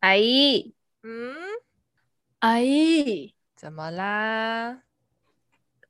[0.00, 1.34] 阿姨，嗯，
[2.38, 4.80] 阿姨，怎么啦？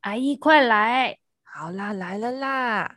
[0.00, 1.17] 阿姨，快来！
[1.44, 2.96] 好啦，来了啦！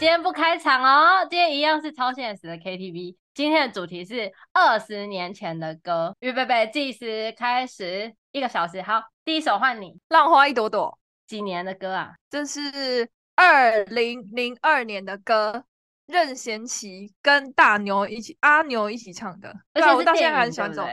[0.00, 3.14] 天不开场哦，今天一样是超现实的 KTV。
[3.32, 8.82] 今天的主题是二十年前的歌，预备备，计时开始，一个小时。
[8.82, 10.98] 好，第一首换你，《浪花一朵朵》。
[11.28, 12.14] 几年的歌啊？
[12.28, 15.64] 这是二零零二年的歌。
[16.06, 20.92] 任贤齐跟大牛一起，阿牛一起唱的，而且我到现在还很喜欢这首歌。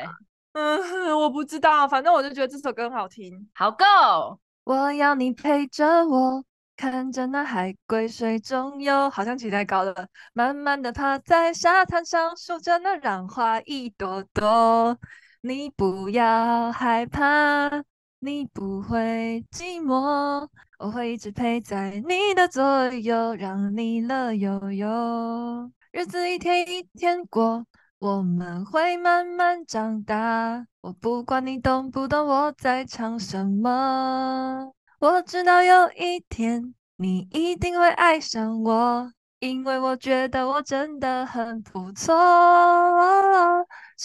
[0.53, 3.49] 嗯，我不知道，反正我就觉得这首歌很好听。
[3.53, 4.39] 好，Go！
[4.63, 6.43] 我要你陪着我，
[6.75, 10.07] 看着那海龟水中游，好像起太高了。
[10.33, 14.97] 慢慢的趴在沙滩上，数着那浪花一朵朵。
[15.41, 17.83] 你不要害怕。
[18.25, 20.47] 你不会寂寞，
[20.83, 25.71] 我会一直陪在你的左右，让你乐悠悠。
[25.93, 27.65] 日子一天一天过，
[27.99, 30.67] 我们会慢慢长大。
[30.81, 42.13] 我不管你懂不懂我在唱什么，我知道有一天你一定会爱上我，因为我觉得我真的很不错。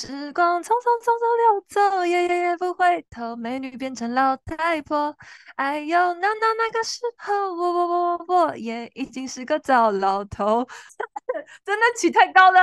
[0.01, 5.13] 时光匆匆匆匆流走，夜夜夜不回头，美女变成老太婆。
[5.57, 10.65] 哎呦，那那那个时候，我我我我我也已经是个糟老头。
[11.67, 12.61] 真的起太高了。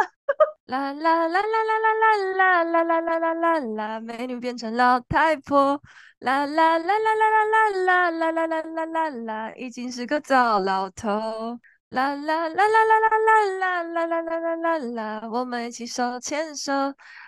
[0.67, 5.77] 啦啦啦啦啦啦啦啦啦啦啦啦啦啦，美女变成老太婆。
[6.19, 11.59] 啦啦啦啦啦啦啦啦啦啦啦啦啦啦，已经是个糟老头。
[11.89, 16.71] 啦啦啦啦啦啦啦啦啦啦啦啦啦啦，我们一起手牵手。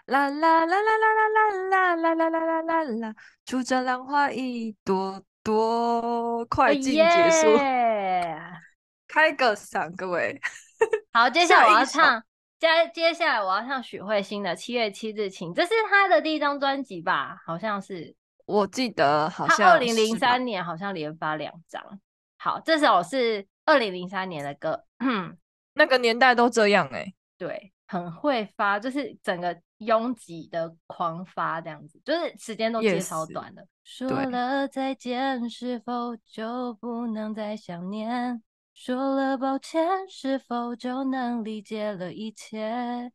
[0.07, 7.57] 啦啦啦啦啦啦啦啦啦啦啦啦，啦，出着浪花一朵朵，快进结束。
[9.05, 10.39] 开个嗓，各位。
[11.11, 12.23] 好，接 下来我要唱，
[12.57, 17.37] 接接下来我要唱许慧欣的《七月七日晴》，这是她的第一张专辑吧？
[17.45, 21.83] 好像是，我记得好像二零零三年好像连发两张。
[22.37, 24.85] 好，这首是二零零三年的歌，
[25.73, 33.61] 那个年代都这样哎、欸，对，很会发，就是整个拥挤的狂发这样子，就是时间都接超短的。
[33.61, 38.41] Yes, 说了再见，是否就不能再想念？
[38.73, 43.11] 说了抱歉，是否就能理解了一切？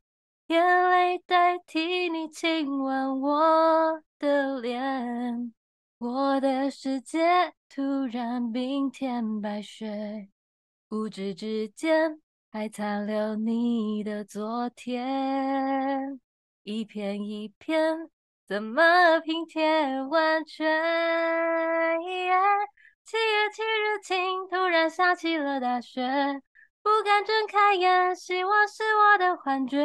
[0.49, 5.55] 眼泪代替你亲吻我的脸，
[5.99, 10.29] 我的世界突然冰天白雪，
[10.89, 16.21] 不知之间还残留你的昨天，
[16.65, 18.09] 一片一片
[18.47, 20.65] 怎么拼贴完全？
[23.05, 26.01] 七月七日晴，突然下起了大雪，
[26.81, 29.85] 不敢睁开眼，希望是我的幻觉。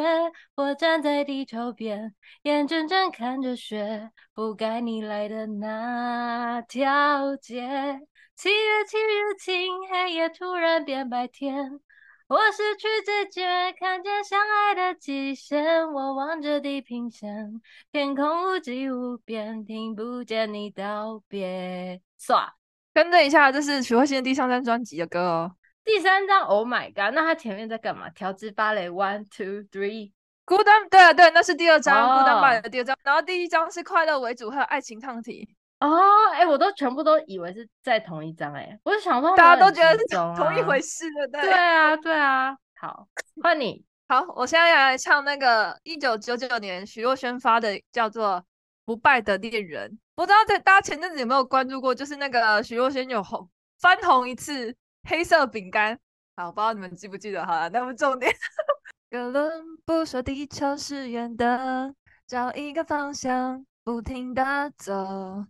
[0.54, 8.00] 我站在地球边，眼睁睁看着雪覆盖你来的那条街。
[8.36, 11.80] 七月七日晴，黑夜突然变白天，
[12.28, 15.90] 我失去知觉，看见相爱的极限。
[15.90, 17.58] 我望着地平线，
[17.90, 21.98] 天空无际无边，听不见你道别。
[22.20, 22.50] 唰。
[22.92, 25.52] 更正一下，这是许慧欣的第三张专辑的歌哦。
[25.82, 28.10] 第三张，Oh my God，那他前面在干嘛？
[28.10, 32.94] 调制芭蕾，One Two Three，Good on，对啊对，那是第二张，孤单芭蕾的第二张。
[33.02, 35.48] 然后第一张是快乐为主，还有爱情抗体。
[35.80, 40.04] 哦，哎，我都全部都以为是在同一张，哎，我就想说大家都觉得是
[40.36, 41.50] 同一回事的，对。
[41.50, 42.56] 对啊，对啊。
[42.80, 43.08] 好，
[43.42, 43.84] 换你。
[44.08, 48.44] 好，我现在要来唱那个一九九九年徐若瑄发的，叫做。
[48.84, 51.94] 不败的恋人，不知道在大家前阵子有没有关注过？
[51.94, 53.46] 就是那个徐若瑄有红
[53.78, 54.74] 翻红一次
[55.06, 55.98] 黑色饼干，
[56.36, 57.44] 好，不知道你们记不记得？
[57.44, 58.34] 好了，那不重点。
[59.10, 61.94] 哥伦布说地球是圆的，
[62.26, 65.44] 找一个方向，不停地走。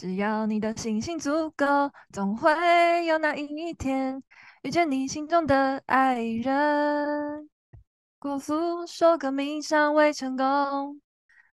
[0.00, 1.66] 只要你的信心足够，
[2.10, 4.22] 总会有那一天
[4.62, 7.50] 遇见你心中的爱人。
[8.18, 11.02] 国父说革命尚未成功。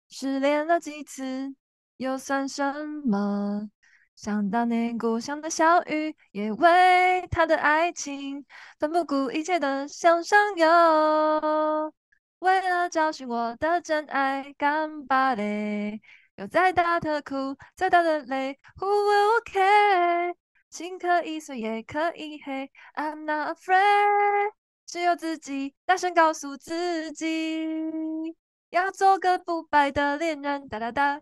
[0.09, 1.57] 失恋了几次，
[1.97, 2.73] 又算什
[3.05, 3.69] 么？
[4.15, 8.47] 想当年故乡的小雨，也为他的爱情
[8.79, 11.93] 奋不顾一切的向上游。
[12.39, 16.01] 为了找寻我的真爱，干巴嘞！
[16.37, 20.35] 有再大的苦，再大的累，Who will care？
[20.69, 24.53] 心可以碎，也可以黑，I'm not afraid。
[24.85, 28.37] 只有自己大声告诉自己。
[28.69, 31.21] 要做个不败的恋人，哒哒哒，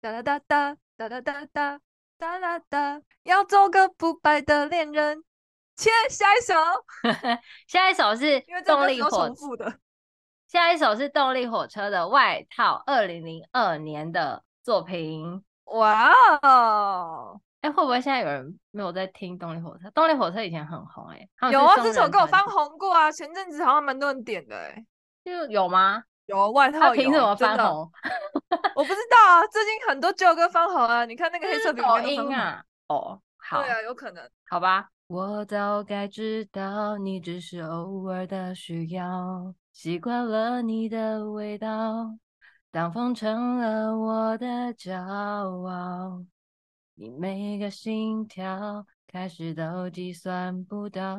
[0.00, 1.80] 哒哒哒哒，哒哒哒哒，
[2.18, 3.00] 哒哒哒。
[3.22, 5.22] 要做个不败的恋人，
[5.76, 6.54] 切，下一首，
[7.68, 9.78] 下一首是动力火车的。
[10.48, 15.22] 下一首是动力火车的外套，二零零二年的作品。
[15.66, 16.10] 哇
[16.42, 17.40] 哦！
[17.60, 19.88] 哎，会不会现在有人没有在听动力火车？
[19.92, 24.84] 动力火车以前很红哎、欸，有啊，这首歌我翻红过啊，前阵子好像蛮多人点的哎、欸，
[25.24, 26.02] 就有吗？
[26.26, 27.88] 有外套有，凭什么翻红？
[28.74, 34.88] 我不知 道啊，最近很多旧歌翻红啊，你看那个黑色的抖音啊，哦，好，对啊，有可能，好吧。
[35.06, 42.16] 我早该知道，你只是偶尔的需要，习惯了你的味道，
[42.76, 46.22] 当风成了我的骄傲，
[46.94, 51.16] 你每个心跳开始都计算不到，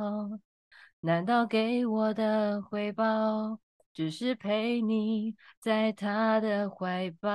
[0.99, 3.59] 难道给我的回报
[3.91, 7.31] 只是陪你在他的怀抱？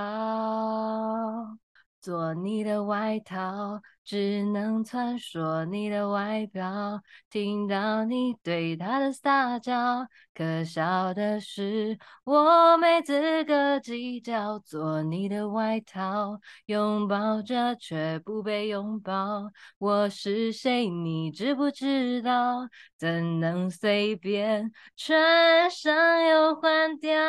[2.03, 7.01] 做你的外套，只能穿梭你的外表。
[7.31, 10.05] 听到你对他的撒娇，
[10.35, 14.59] 可笑的是我没资格计较。
[14.59, 19.49] 做你的外套，拥抱着却不被拥抱。
[19.79, 22.69] 我是谁，你知不知道？
[22.99, 27.21] 怎能随便穿上又换掉？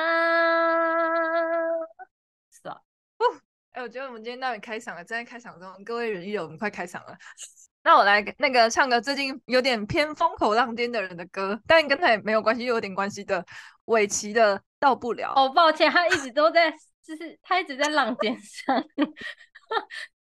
[3.74, 7.18] 哎、欸，我觉得我们今天到底开场了，正在开场中，各位人友，我们快开场了。
[7.84, 13.46] 那我来那个唱个最近有点偏风口浪尖的人的歌，但跟他也没有关系，又有点关系的。
[13.86, 15.34] 玮琪的到不了。
[15.36, 16.72] 哦，抱歉，他一直都在，
[17.06, 18.78] 就是他一直在浪尖上。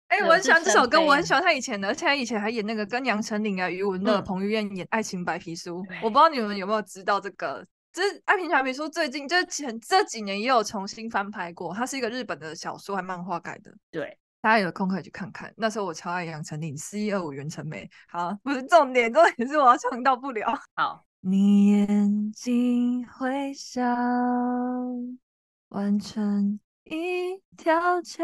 [0.10, 7.66] 哎、欸， 我很喜欢这首歌，我很喜欢他以前的，而且他以前还演那个跟杨丞琳啊、余文乐、彭于晏演《爱情白皮书》，我不知道你们有没有知道这个。
[7.98, 13.76] 就是《爱情白皮书》最近就是前这几年也有重新翻拍过，它是一个日本的小说还漫画改的。
[13.90, 15.52] 对，大家有空可以去看看。
[15.58, 17.90] 那时候我超爱杨丞琳，四一二五袁成美。
[18.08, 20.46] 好，不是重点，重点是我要唱到不了。
[20.78, 23.82] 好，你眼睛会笑，
[25.70, 28.24] 完成一条桥，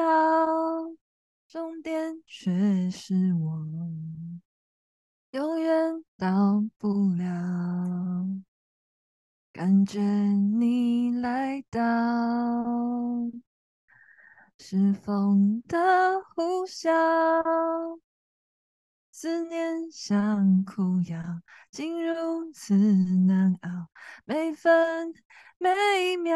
[1.47, 3.65] 终点却是我，
[5.31, 7.23] 永远到不了。
[9.53, 11.79] 感觉你来到，
[14.57, 17.99] 是风的呼啸，
[19.11, 21.21] 思念像苦药，
[21.69, 23.89] 竟如此难熬，
[24.25, 25.13] 每分
[25.59, 26.35] 每秒，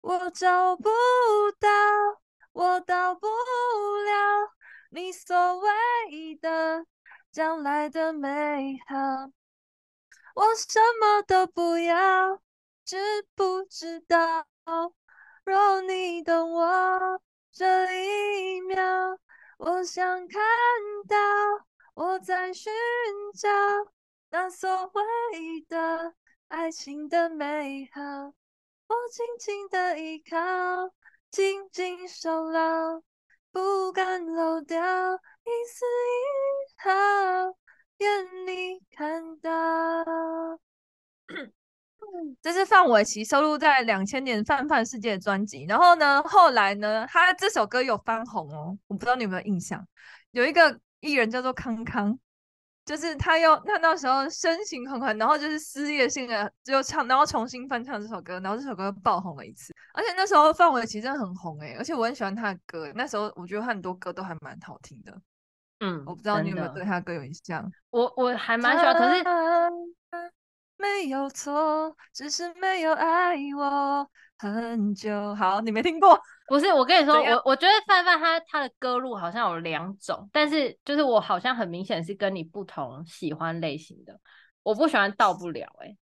[0.00, 0.90] 我找不
[1.60, 1.68] 到，
[2.52, 4.50] 我到不了
[4.90, 6.84] 你所谓的
[7.30, 9.30] 将来的美好。
[10.34, 12.42] 我什么都不要，
[12.84, 12.96] 知
[13.36, 14.44] 不知道？
[15.44, 17.20] 若你懂我，
[17.52, 19.16] 这一秒，
[19.58, 20.42] 我想看
[21.08, 21.16] 到
[21.94, 22.72] 我在寻
[23.38, 23.48] 找
[24.30, 26.14] 那所谓的
[26.48, 28.00] 爱情的美好。
[28.86, 30.36] 我紧紧的依靠，
[31.30, 33.00] 紧紧守牢，
[33.52, 34.80] 不敢漏掉
[35.14, 37.56] 一丝一毫。
[38.04, 39.50] 愿你看到，
[42.42, 45.64] 这是范玮琪收录在两千年《范范世界》的专辑。
[45.66, 48.76] 然后呢，后来呢，他这首歌有翻红哦。
[48.86, 49.82] 我不知道你有没有印象，
[50.32, 52.18] 有一个艺人叫做康康，
[52.84, 59.74] 就是他又他那时候身形很狠，然后就是撕裂性的就唱，然后重新翻唱这首歌，然后这首歌爆红了一次。
[59.94, 62.92] 而且那时候范玮琪真的很红诶，而且我很喜欢他的歌。
[62.94, 65.18] 那时候我觉得他很多歌都还蛮好听的。
[65.80, 67.70] 嗯，我不知道你有没有对他歌有印象。
[67.90, 69.22] 我我还蛮喜欢，可是
[70.76, 75.34] 没有错，只是没有爱我很久。
[75.34, 76.18] 好，你没听过？
[76.46, 84.20] 不是，我跟你说，我我觉得范范他他的歌路好像有两种，但是就是我好像很明显是跟你不同喜欢类型的。
[84.62, 85.96] 我不喜欢到不了、欸，哎，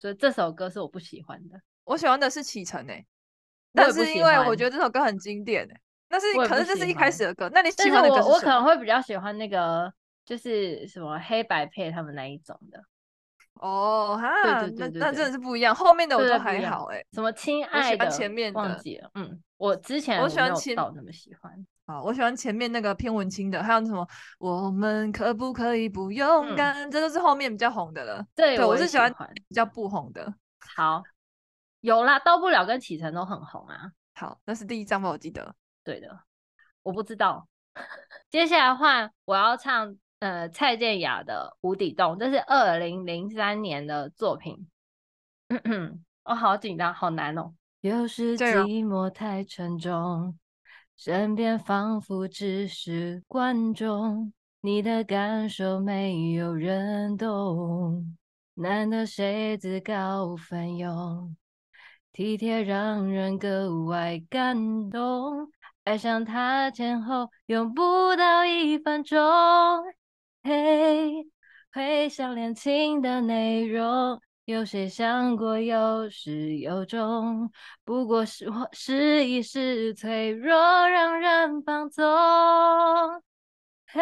[0.00, 1.60] 所以这首歌是我不喜欢的。
[1.84, 3.06] 我喜欢的是启程、欸，哎，
[3.72, 5.80] 但是因为我觉得这首歌很经典、欸，哎。
[6.14, 8.28] 但是可是这是一开始的歌，那你喜欢的歌是？
[8.28, 9.92] 我我可能会比较喜欢那个，
[10.24, 12.80] 就是什么黑白配他们那一种的。
[13.54, 14.28] 哦哈，
[14.76, 15.74] 那那真的是不一样。
[15.74, 17.06] 后面的我都还好哎、欸。
[17.12, 18.08] 什么亲爱的？
[18.08, 19.10] 前面的忘记了。
[19.14, 21.52] 嗯，我之前我喜欢前到那么喜欢。
[21.86, 24.06] 好，我喜欢前面那个偏文青的，还有什么
[24.38, 26.76] 我们可不可以不勇敢？
[26.76, 28.24] 嗯、这都是后面比较红的了。
[28.36, 29.12] 对，对我，我是喜欢
[29.48, 30.32] 比较不红的。
[30.76, 31.02] 好，
[31.80, 33.90] 有啦，到不了跟启程都很红啊。
[34.14, 35.54] 好，那是第一张吧，我记得。
[35.84, 36.20] 对的，
[36.82, 37.46] 我不知道。
[38.30, 44.66] 接下来换我要唱，呃，蔡健雅的《无底洞》，这是二零零三年的作品。
[46.24, 47.54] 我、哦、好紧张，好难哦。
[47.82, 50.38] 有时寂寞太沉重，
[50.96, 54.32] 身边仿佛只是观众。
[54.62, 58.16] 你的感受没有人懂，
[58.54, 61.36] 难得谁自告奋勇，
[62.10, 65.52] 体贴让人格外感动。
[65.84, 69.20] 爱上他前后用不到一分钟，
[70.42, 71.26] 嘿，
[71.72, 77.50] 回想恋情的内容，有谁想过有始有终？
[77.84, 82.02] 不过是我试一试脆弱，让人放纵。
[83.86, 84.00] 嘿，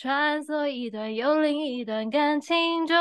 [0.00, 2.96] 穿梭一段又另一段感情中，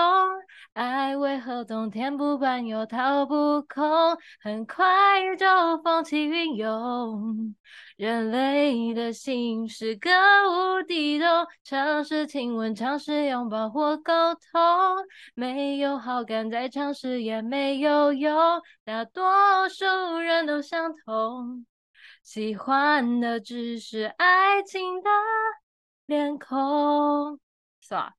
[0.73, 4.17] 爱为何冬天不管又掏不空？
[4.41, 5.45] 很快就
[5.83, 7.55] 风起云涌。
[7.97, 10.09] 人类的心是个
[10.49, 11.27] 无底洞，
[11.63, 14.51] 尝试亲吻，尝试拥抱或沟通，
[15.35, 21.63] 没有好感再尝试也没有用，大多数人都相同。
[22.23, 25.09] 喜欢的只是爱情的
[26.07, 27.39] 脸孔，
[27.81, 28.13] 是吧？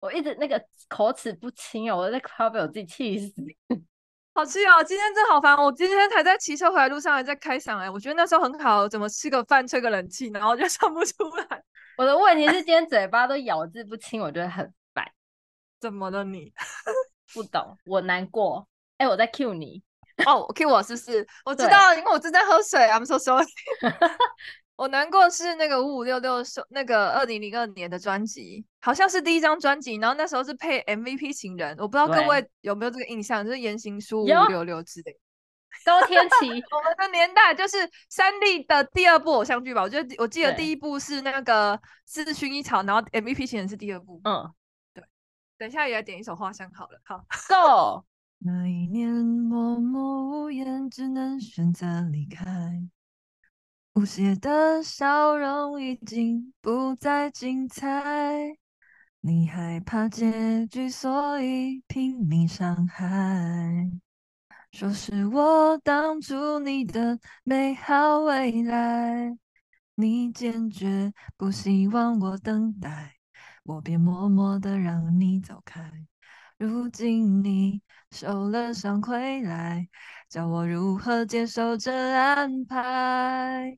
[0.00, 3.34] 我一直那个口齿不清哦，我在快要被我自己气死。
[4.34, 4.84] 好气哦！
[4.84, 11.62] 今天真好烦，我今天才在骑车回来路上还在开嗓哎，我觉得那时候很好，怎么吃个饭吹个冷气，然后就 唱不出来。
[11.96, 15.04] 我的问题是今天嘴巴都咬字不清，我觉得很烦。
[15.80, 16.52] 怎么了你？
[17.34, 18.68] 不懂，我难过。
[18.98, 19.82] 哎，我在 cue 你。
[20.24, 21.26] 哦，cue 我是不是？
[21.44, 22.78] 我知道，因为我正在喝水。
[22.80, 23.44] I'm so sorry。
[24.78, 35.18] 我难过是那个五五六六收那个二零零二年的专辑，好像是第一张专辑，然后那时候是配 MVP 情人，我不知道各位有没有这个印象，就是言行书五五六六之类。
[35.84, 37.76] 周天 齐，我们的年代就是
[38.08, 39.82] 三立的第二部偶像剧吧？
[39.82, 44.20] 我觉得我记得第一部是那个《四字薰衣草》，然后 MVP 情人是第二部。
[44.22, 44.48] 嗯，
[44.94, 45.02] 对。
[45.58, 47.18] 等一下也来点一首花香好了，好
[47.48, 48.04] ，Go。
[48.46, 52.46] 那一年默默无言，只能选择离开。
[53.98, 58.56] 无邪的笑容已经不再精彩。
[59.18, 63.90] 你害怕结局，所以拼命伤害。
[64.70, 69.36] 说是我挡住你的美好未来，
[69.96, 73.16] 你坚决不希望我等待，
[73.64, 75.90] 我便默默的让你走开。
[76.56, 79.88] 如今你受了伤回来，
[80.28, 83.76] 叫我如何接受这安排？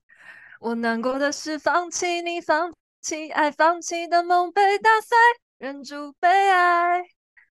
[0.60, 5.16] 我难过的是放弃你，放弃爱，放弃的梦被打碎，
[5.56, 7.02] 忍住悲哀。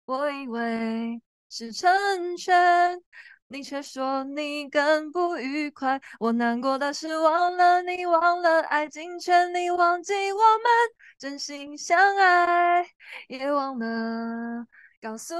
[0.05, 3.01] 我以为是成全，
[3.47, 5.99] 你却说你更不愉快。
[6.19, 10.71] 我难过的是忘了你，忘了爱尽全力，忘记我们
[11.17, 12.87] 真心相爱，
[13.27, 14.67] 也忘了。
[15.01, 15.33] 告诉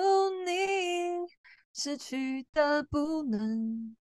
[0.44, 1.28] 你，
[1.72, 3.96] 失去的不能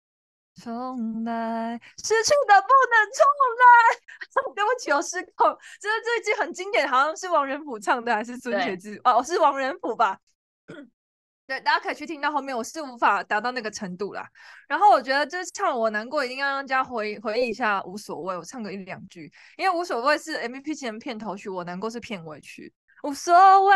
[0.62, 3.24] 重来，失去的不能重
[3.60, 3.64] 来。
[4.54, 5.56] 对不起，我失控。
[5.80, 9.00] 这是这一句很经典，好像是王仁甫唱的，还是孙雪志？
[9.04, 10.18] 哦，是王仁甫吧？
[11.46, 12.56] 对，大家可以去听到后面。
[12.56, 14.26] 我是无法达到那个程度啦。
[14.66, 17.82] 然后我觉得，就是唱我难过，一定要让大家回回忆一下。
[17.82, 22.72] 无所谓，我唱个一两句，因为无所谓是 MVP 前片头曲，我难过是片尾曲。
[23.02, 23.34] 无所
[23.66, 23.74] 谓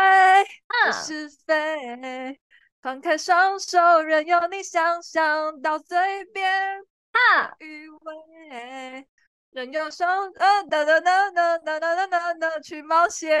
[0.83, 2.39] 的是非，
[2.81, 5.97] 放开双手，任由你想象到嘴
[6.33, 6.79] 边。
[7.11, 9.07] 啊，余味，
[9.51, 13.37] 任由双呃哒哒哒哒哒哒哒哒去冒险。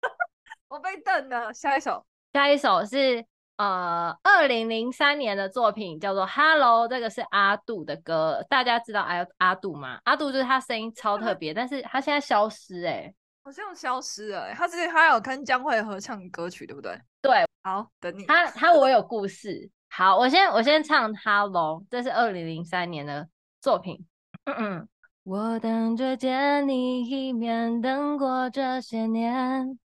[0.68, 1.52] 我被瞪了。
[1.52, 3.22] 下一首，下一首是
[3.56, 8.42] 呃二零零三年的作品，叫做《Hello》，这个是阿杜的歌。
[8.48, 10.00] 大家知道阿阿杜吗？
[10.04, 13.14] 阿杜就是他声音超特别，但是他现在消失哎、欸。
[13.42, 16.96] 好像消失了、欸，他之前还有跟江蕙合唱歌曲，对不对？
[17.20, 18.24] 对，好，等你。
[18.24, 23.28] 他他我有故事，好，我先我先唱《Hello》，这是二零零三年的
[23.60, 24.06] 作品。
[24.44, 24.88] 嗯嗯，
[25.24, 29.78] 我等着见你一面，等过这些年，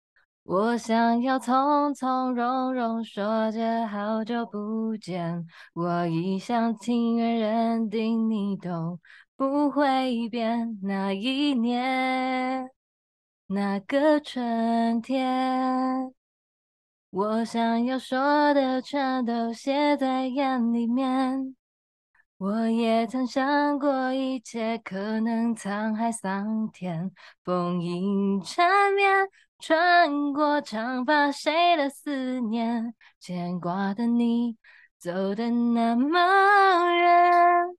[0.44, 9.00] 我想要从从容容说着好久不见，我一厢情愿认定你都
[9.36, 12.70] 不会变，那一年。
[13.46, 16.14] 那个春天，
[17.14, 21.54] 我想要说的全都写在眼里面。
[22.38, 27.12] 我也曾想过，一切可能沧海桑田，
[27.44, 29.28] 风影缠绵，
[29.60, 32.92] 穿过长发，谁的思念？
[33.20, 34.56] 牵挂的你，
[34.98, 36.18] 走得那么
[36.96, 37.76] 远。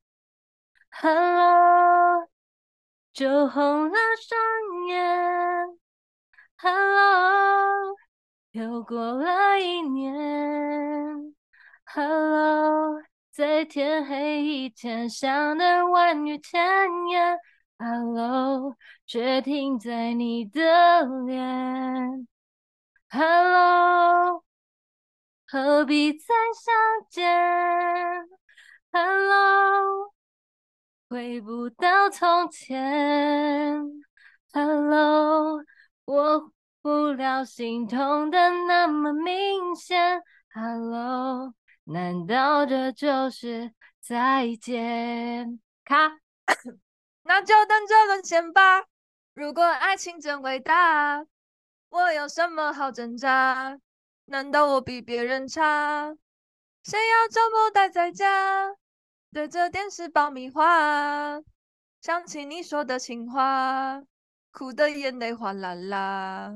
[0.92, 2.30] Hello。
[3.12, 5.78] 就红了双眼
[6.58, 7.96] ，Hello，
[8.56, 10.16] 又过了一年
[11.84, 16.62] ，Hello，在天黑以前想的万语千
[17.10, 17.38] 言
[17.78, 22.26] ，Hello，却停在你的脸。
[23.10, 24.46] Hello，
[25.46, 26.74] 何必再相
[27.10, 27.28] 见
[28.94, 30.14] ？Hello，
[31.10, 33.84] 回不到从前。
[34.54, 35.62] Hello，
[36.06, 36.52] 我
[36.86, 38.38] 不了心痛的
[38.68, 40.22] 那么明显。
[40.54, 45.60] Hello，难道这就是再见？
[45.84, 46.20] 卡。
[47.24, 48.84] 那就等着沦陷吧。
[49.34, 51.26] 如果爱情真伟大，
[51.90, 53.80] 我有什么好挣扎？
[54.26, 56.16] 难道我比别人差？
[56.84, 58.76] 谁要周末待在家，
[59.34, 61.42] 对着电视爆米花，
[62.00, 64.04] 想起你说的情话，
[64.52, 66.54] 哭得眼泪哗啦啦。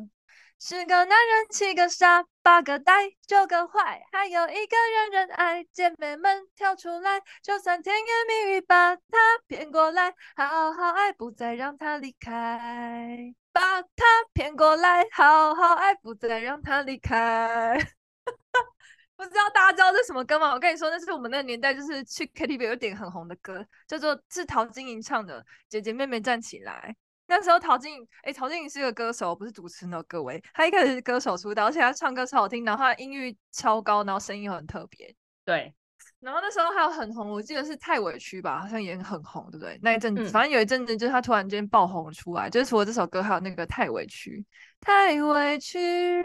[0.61, 5.63] 十个男人，七个傻，八个呆，九个坏，还有一个人人爱。
[5.71, 9.01] 姐妹们跳出来，就算甜言蜜语把他
[9.47, 13.33] 骗过来，好好爱，不再让他离开。
[13.53, 17.77] 把他骗过来，好好爱，不再让他离开。
[19.15, 20.51] 不知道大家知道这是什么歌吗？
[20.51, 26.93] 我跟你说，那是我们那个年代，就是去 KTV 有点很红的歌，叫做是陶晶莹唱的《姐姐妹妹站起来》。
[27.29, 30.43] 那时候陶晶莹，哎，陶晶莹是个歌手，不是主持人哦各位。
[30.51, 35.15] 她一开始是歌手出道，而且她唱歌超好听，然后她的音域超高，然后声音又很特别。
[35.45, 35.71] 对，
[36.19, 39.79] 然后那时候还有很红，我记得是太委屈吧，好像也很红，对不对？
[39.83, 44.43] 那一阵子，嗯、反正有一阵子，就是她突然间爆红出来，就是除了这首歌，还有那个太委屈，
[44.81, 46.23] 太委屈。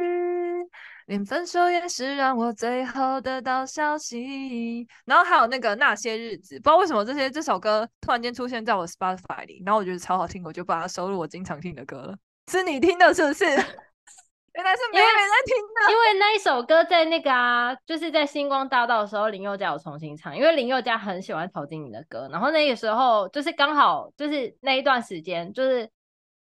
[1.06, 12.16] 连分手也是让我最后得到消息，然后还有那个那些日子，不知道为什么这些这首歌突然间出现在我 Spotify 里，然后我觉得超好听，我就把它收入我经常听的歌了。
[12.50, 13.44] 是你听的，是不是？
[14.54, 25.90] 原来是妹妹在听的，因为那一首歌在那个啊，就是在星光大道的时候，林宥嘉有重新唱，因为林宥嘉很喜欢陶晶莹的歌，然后那个时候就是刚好就是那一段时间，就是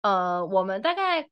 [0.01, 1.29] 呃，我们大概。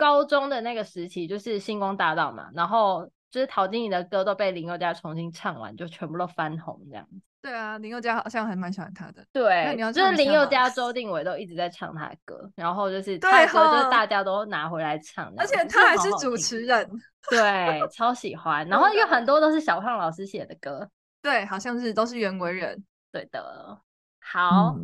[0.00, 7.20] 高中的那个时期就是星光大道嘛，然后就是陶晶莹的歌都被林宥嘉重新唱完，就全部都翻红这样子。
[7.42, 9.22] 对啊，林宥嘉好像还蛮喜欢他的。
[9.30, 16.90] 对，就是林宥嘉、周定伟都一直在唱他的歌，然后就是他的歌就是大家都拿回来唱，而且他还是主持人。
[17.28, 18.66] 对，超喜欢。
[18.68, 20.90] 然后有很多都是小胖老师写的歌。
[21.20, 22.82] 对，好像是都是袁惟仁。
[23.12, 23.78] 对的。
[24.18, 24.74] 好，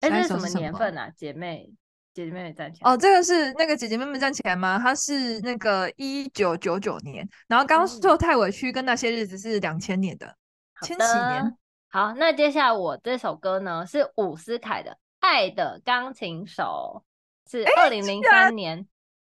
[0.00, 1.70] 哎、嗯，这是什么年份啊，姐妹？
[2.14, 4.78] 姐姐妹妹站起来哦，这个是那个姐姐妹妹站起来吗？
[4.78, 10.36] 它是那个一九九九年，然后刚刚说太委屈跟那些日子是两千年的，
[10.82, 11.56] 千禧年。
[11.88, 17.02] 好，那接下来我这首歌呢是伍思凯的《爱的钢琴手》，
[17.50, 18.86] 是二零零三年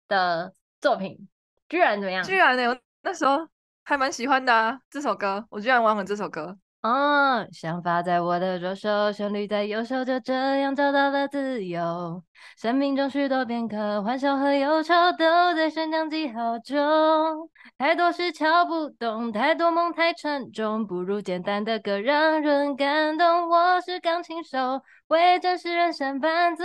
[0.08, 1.28] 的作品，
[1.68, 2.24] 居然怎么样？
[2.24, 3.48] 居然呢，我那时候
[3.84, 6.58] 还蛮喜欢的啊，这首歌，我居然忘了这首歌。
[6.82, 12.24] 嗯，想法在我的左手，旋律在右手，就这样找到了自由。
[12.56, 17.48] 生命中许多片刻，欢笑和忧愁都在升降记号中。
[17.78, 23.48] 太多事敲不动，太多梦太沉重，不如简单的歌让人感动。
[23.48, 26.64] 我是钢琴手，为真实人生伴奏。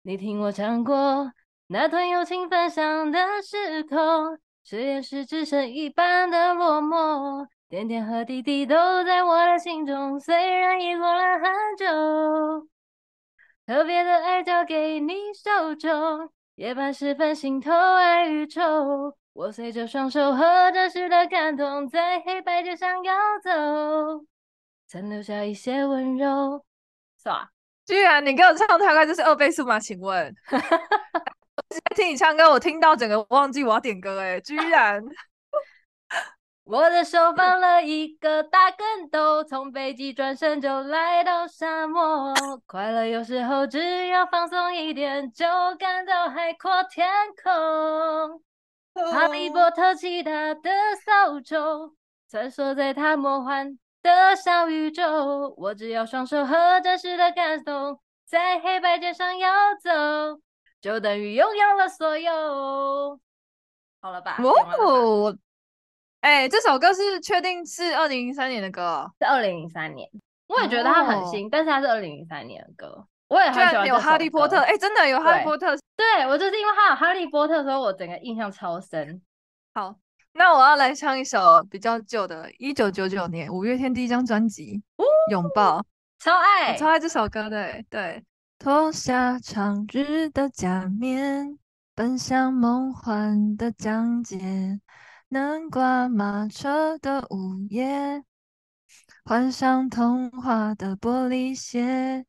[0.00, 1.30] 你听我唱过
[1.66, 7.46] 那段友情分享的时空，誓言是只剩一半的落寞。
[7.72, 12.68] 点点和滴滴都在我的心中，虽然已过了很久。
[13.66, 19.16] 特别的爱交给你手中，夜半时分心头爱与愁。
[19.32, 23.10] 我随着双手和真实的感动，在黑白街上游
[23.42, 24.26] 走，
[24.86, 26.62] 曾留下一些温柔。
[27.16, 27.48] 是吧？
[27.86, 29.80] 居然你给我唱太快，这是二倍速吗？
[29.80, 30.34] 请问？
[30.52, 35.02] 我在听你唱歌，我听到整个忘记我要点歌，哎，居然。
[36.64, 42.32] 我的手放了一个大跟斗，从北极转身就来到沙漠。
[42.66, 45.44] 快乐有时候只要放松一点，就
[45.76, 47.10] 感到海阔天
[47.42, 48.40] 空。
[49.10, 50.70] 哈利波特骑他的
[51.04, 51.94] 扫帚，
[52.30, 55.52] 穿梭在他魔幻的小宇宙。
[55.56, 59.48] 我只要双手和真实的感动，在黑白街上游
[59.82, 60.40] 走，
[60.80, 63.20] 就等于拥有了所有。
[64.00, 64.36] 好了吧？
[64.78, 65.36] 哦。
[66.22, 70.08] 哎、欸，这首歌是确定是二零零三年的歌，是二零零三年。
[70.46, 73.04] 我也觉得它很新，哦、但是它是二零零三年的歌。
[73.26, 75.76] 我也很喜欢有哈利波特，哎、欸，真的有哈利波特。
[75.96, 79.20] 对，我就是因为它有哈利波特的时候，我整个印象超深。
[79.74, 79.96] 好，
[80.34, 84.80] 那我要来唱一首比较旧的，一九九九年五月天第一张专辑
[85.32, 85.80] 《拥抱》，
[86.20, 87.82] 超爱，超爱这首歌的。
[87.90, 88.22] 对，
[88.60, 91.58] 脱下长日的假面，
[91.96, 94.38] 奔向梦幻的疆界。
[95.32, 98.22] 南瓜马车的午夜，
[99.24, 102.26] 换上童话的玻璃鞋，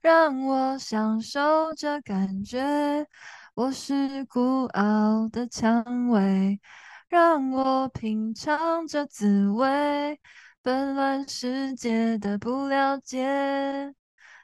[0.00, 3.08] 让我享受这感觉。
[3.54, 6.60] 我是孤傲的蔷薇，
[7.08, 10.20] 让我品尝这滋味。
[10.62, 13.92] 纷乱世界的不了解。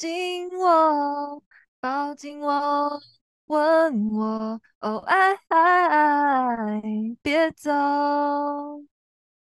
[0.00, 1.42] 紧我，
[1.78, 2.98] 抱紧我，
[3.48, 5.36] 吻我，哦爱
[7.20, 7.70] 别走。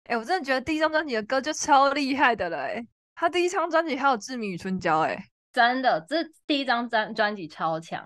[0.02, 5.16] 哎、欸，我真的觉得第一张专辑的歌就超厉害的了，哎，他第一张专辑还有《志明与春娇》，哎，
[5.52, 8.04] 真的，这第一张专专辑超强，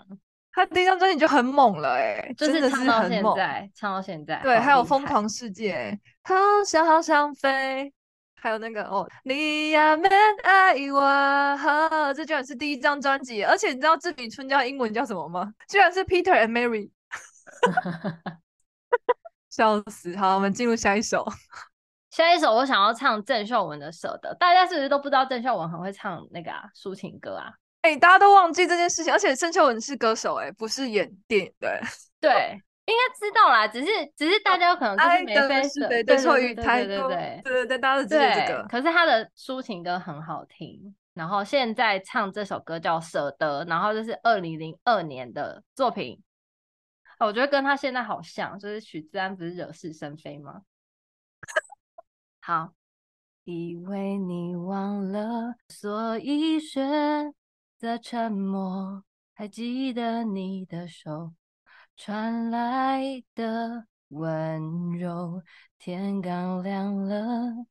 [0.53, 6.35] 他第一张专辑就很猛了，哎，就是唱到现在，在唱到现在，对，还有《疯狂世界》，好
[6.67, 7.95] 想好想飞。
[8.43, 10.09] 还有那个哦，你呀没
[10.43, 11.01] 爱我，
[11.57, 15.55] 哈，这居然是第一张专辑，而且你知道志明春娇英文叫什么吗？
[15.69, 16.91] 居然是 Peter and Mary，
[19.49, 20.17] 笑死！
[20.17, 21.25] 好，我们进入下一首。
[22.11, 27.53] 下一首我想要唱郑秀文的《舍得》，大家是不是都不知道郑秀文很会唱那个啊抒情歌啊？
[27.83, 31.81] 哎、欸，大家都忘记这件事情，而且郑秀文是歌手、欸，哎，不是演电影的，
[32.21, 32.61] 对。
[32.93, 35.49] 应该知道啦，只是只是大家有可能就是没分，
[35.89, 38.63] 对对对对对对对对，大家都知得这个。
[38.69, 46.23] 可是他的抒情歌很好听，然后现在唱这首歌叫《舍得》，然后这是二零零二年的作品。
[47.19, 50.63] 我觉得跟他现在好像，就是许志安不是惹是生非吗？
[52.41, 52.73] 好，
[53.45, 57.33] 以为你忘了，所以选
[57.79, 61.33] 择沉默，还记得你的手。
[61.97, 65.43] 传来的温柔，
[65.79, 67.67] 天刚亮了，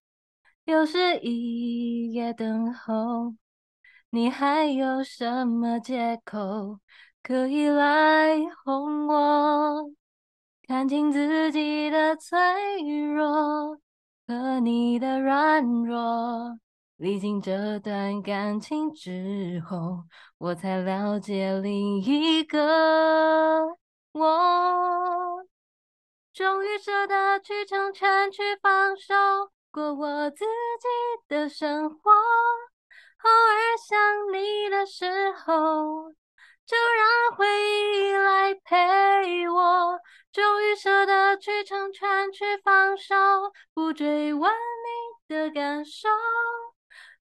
[0.65, 3.35] 又是一夜等候。
[4.09, 6.79] 你还有什么借口
[7.23, 9.91] 可以来哄我？
[10.67, 12.37] 看清自己的脆
[13.13, 13.77] 弱
[14.27, 16.57] 和你的软弱。
[16.97, 20.05] 历经这段感情之后，
[20.37, 23.77] 我才了解另一个。
[24.13, 25.45] 我
[26.33, 29.13] 终于舍得去成全，去放手，
[29.71, 30.87] 过我自己
[31.29, 32.11] 的生活。
[32.11, 36.11] 偶尔想你的时候，
[36.65, 39.99] 就让回忆来陪我。
[40.33, 43.15] 终于舍得去成全，去放手，
[43.73, 46.09] 不追问你的感受，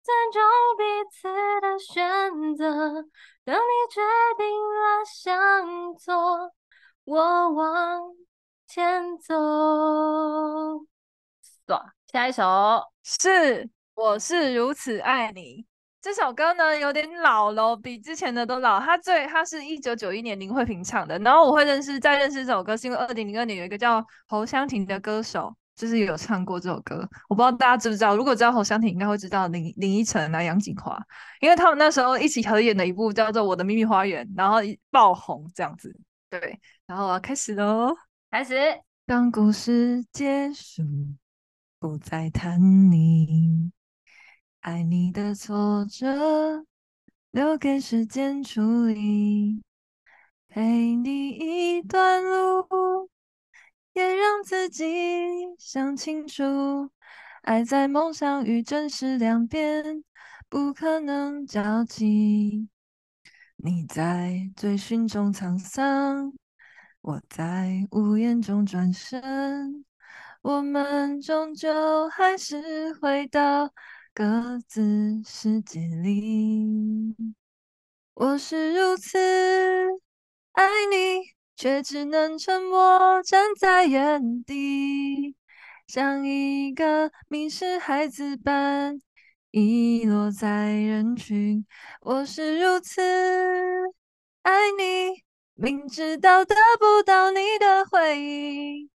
[0.02, 0.42] 尊重
[0.78, 1.28] 彼此
[1.60, 2.66] 的选择。
[3.44, 4.02] 等你决
[4.38, 6.54] 定了向左。
[7.08, 8.02] 我往
[8.68, 9.34] 前走，
[12.12, 15.66] 下一首是我是如此爱你。
[16.02, 18.78] 这首歌呢有点老了，比之前的都老。
[18.78, 21.18] 它最它是一九九一年林慧萍唱的。
[21.20, 27.08] 然后我会认识再认识这首歌，是因为二零零二年有一个叫侯湘婷的歌手，就是有唱过这首歌。
[27.30, 31.02] 我不知道大家知不知道，如果知道侯湘婷，应该会知道林林依晨啊、杨谨华，
[31.40, 34.58] 因为他们那时候一起合演的一部叫做《我的秘密花园》，然后
[34.92, 35.98] 爆红这样子。
[36.30, 37.96] 对，然后我要开始喽，
[38.30, 38.56] 开始。
[39.06, 40.84] 当故事结束，
[41.80, 43.72] 不再谈你，
[44.60, 46.66] 爱你的挫折，
[47.32, 49.62] 留给时间处理。
[50.50, 53.10] 陪你一段路，
[53.94, 54.86] 也让自己
[55.58, 56.90] 想清楚，
[57.44, 60.04] 爱在梦想与真实两边，
[60.50, 62.68] 不可能交集。
[63.60, 66.32] 你在追寻中沧桑，
[67.02, 69.84] 我在无言中转身，
[70.44, 73.74] 我们终究还是回到
[74.14, 77.16] 各自世界里。
[78.14, 79.18] 我是如此
[80.52, 81.24] 爱你，
[81.56, 85.36] 却只能沉默站在原地，
[85.88, 89.02] 像一个迷失孩子般。
[89.52, 91.66] 遗落在人群，
[92.02, 93.02] 我是如此
[94.42, 98.90] 爱你，明知道得不到你的回应，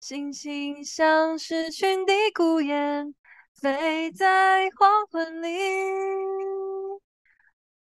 [0.00, 3.14] 心情像是群的孤雁，
[3.60, 5.48] 飞在黄昏里。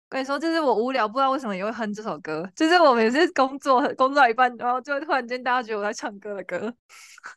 [0.10, 6.74] 跟你说，就是我无聊，不知道为什么也会哼这首歌，就是我每次工作工作到一半，然后就会突然间大家觉得我在唱歌的歌，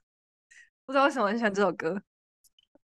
[0.84, 2.02] 不知道为什么很喜欢这首歌。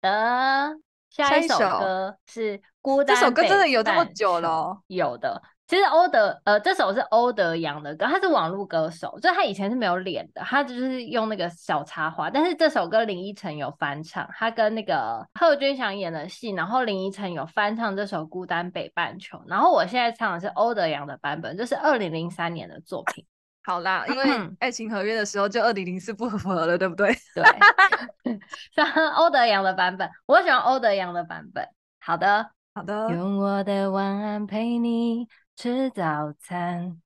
[0.02, 0.76] 呃。
[1.24, 4.78] 下一首歌是《孤单》，这首歌真的有这么久了哦？
[4.88, 5.40] 有的。
[5.66, 12.30] 其实欧德呃，这首是欧德阳的歌，他是网络歌手，就他以前是没有脸的，他就是用那个小插花。
[12.30, 23.24] 但是这首歌林依晨有翻唱，他跟那个贺军翔演的戏，然后林依晨有翻唱这首《孤单北半球》，然后我现在唱的是欧德阳的版本，这是二零零三年的作品。
[23.66, 27.12] 好啦，因为爱情合约的时候就二零零四不合了，对不对？
[27.34, 28.38] 对，
[28.72, 31.68] 像欧德阳的版本，我喜欢欧德阳的版本。
[31.98, 35.26] 好的，好的，用我的晚安陪你。
[35.56, 37.00] 吃早餐，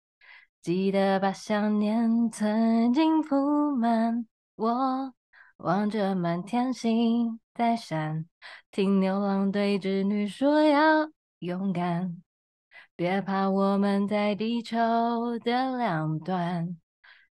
[0.60, 4.26] 记得把想念曾经铺满。
[4.56, 5.14] 我
[5.58, 8.26] 望着满天星在闪，
[8.72, 12.16] 听牛郎对织女说要勇敢，
[13.00, 14.76] 别怕，我们在地球
[15.38, 16.76] 的两端。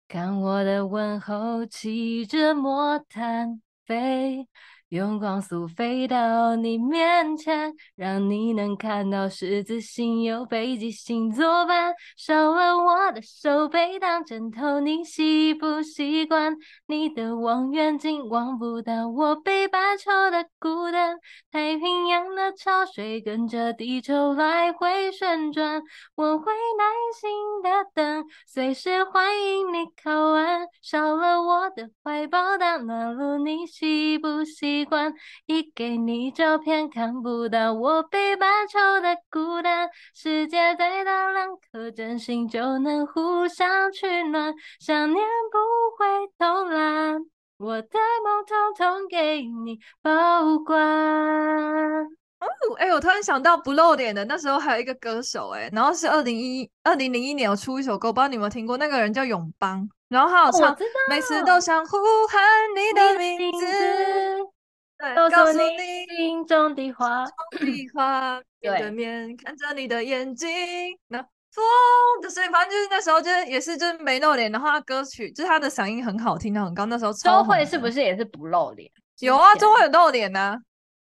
[0.07, 4.47] 看我的问候，骑着魔毯飞。
[4.89, 11.91] 用光速飞到你面前，让你能看到十字星有北极星作伴。
[12.15, 16.55] 少了我的手背当枕头，你习不习惯？
[16.85, 21.17] 你的望远镜望不到我北半球的孤单。
[21.51, 25.81] 太平洋的潮水跟着地球来回旋转，
[26.13, 26.85] 我会耐
[27.19, 27.31] 心
[27.63, 30.67] 的等，随时欢迎你靠岸。
[30.83, 34.74] 少了我的怀抱当暖炉，你习不习？
[34.75, 35.13] 习惯
[35.45, 39.89] 一给你照片，看不到我北半球的孤单。
[40.13, 44.53] 世界再大，两颗真心就能互相取暖。
[44.81, 45.57] 想念不
[45.97, 46.05] 会
[46.37, 47.15] 偷懒，
[47.57, 50.77] 我的梦统统给你保管。
[52.41, 58.75] 哦，哎，我突然想到不露脸的那时候还有一个歌手，哎，然后是二零一二零零一年有出一首歌，不知道你有没有听过？
[58.75, 60.77] 那个人叫永邦，然后他有唱，
[61.09, 61.97] 每次都想呼
[62.29, 62.43] 喊
[62.75, 63.65] 你的名字。
[64.97, 70.49] 告诉你心中的话，的话， 面对面看着你的眼睛，
[71.07, 71.17] 那
[71.51, 71.63] 风
[72.21, 77.13] 的声音，反正就是那时候就是也是就是没露脸，然后他歌曲就是他的嗓音很好听，的很高，那时候。
[77.13, 78.89] 周慧是不是也是不露脸？
[79.19, 80.57] 有啊，周慧有露脸呢。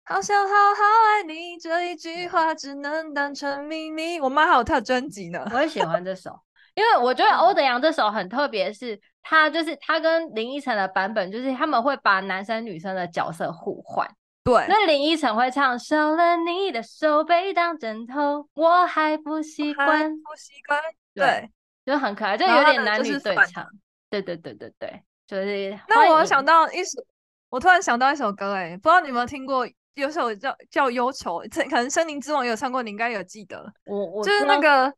[0.04, 4.20] 好想好好爱你这一句话只能当成秘密。
[4.20, 6.38] 我妈还有她的专辑呢，我也喜欢这首。
[6.74, 14.08] 因为我觉得 欧德阳这首很特别，是他就是他跟林依晨的版本，就是他们会把男生女生的角色互换。
[14.44, 20.80] 对，那林依晨会唱少了你的手背当枕头，我还不习惯，不习惯。
[21.14, 21.50] 对，对，
[21.94, 23.66] 就很可爱，就有点男女对唱。
[24.10, 25.78] 对对对对对，就是。
[25.88, 27.02] 那我想到一首，
[27.48, 29.66] 我突然想到一首歌，哎，不知道你有没有听过？
[29.94, 33.72] 有首叫叫忧愁，可能森林之王有唱过，你应该有记得。
[33.86, 34.92] 我我就是那个。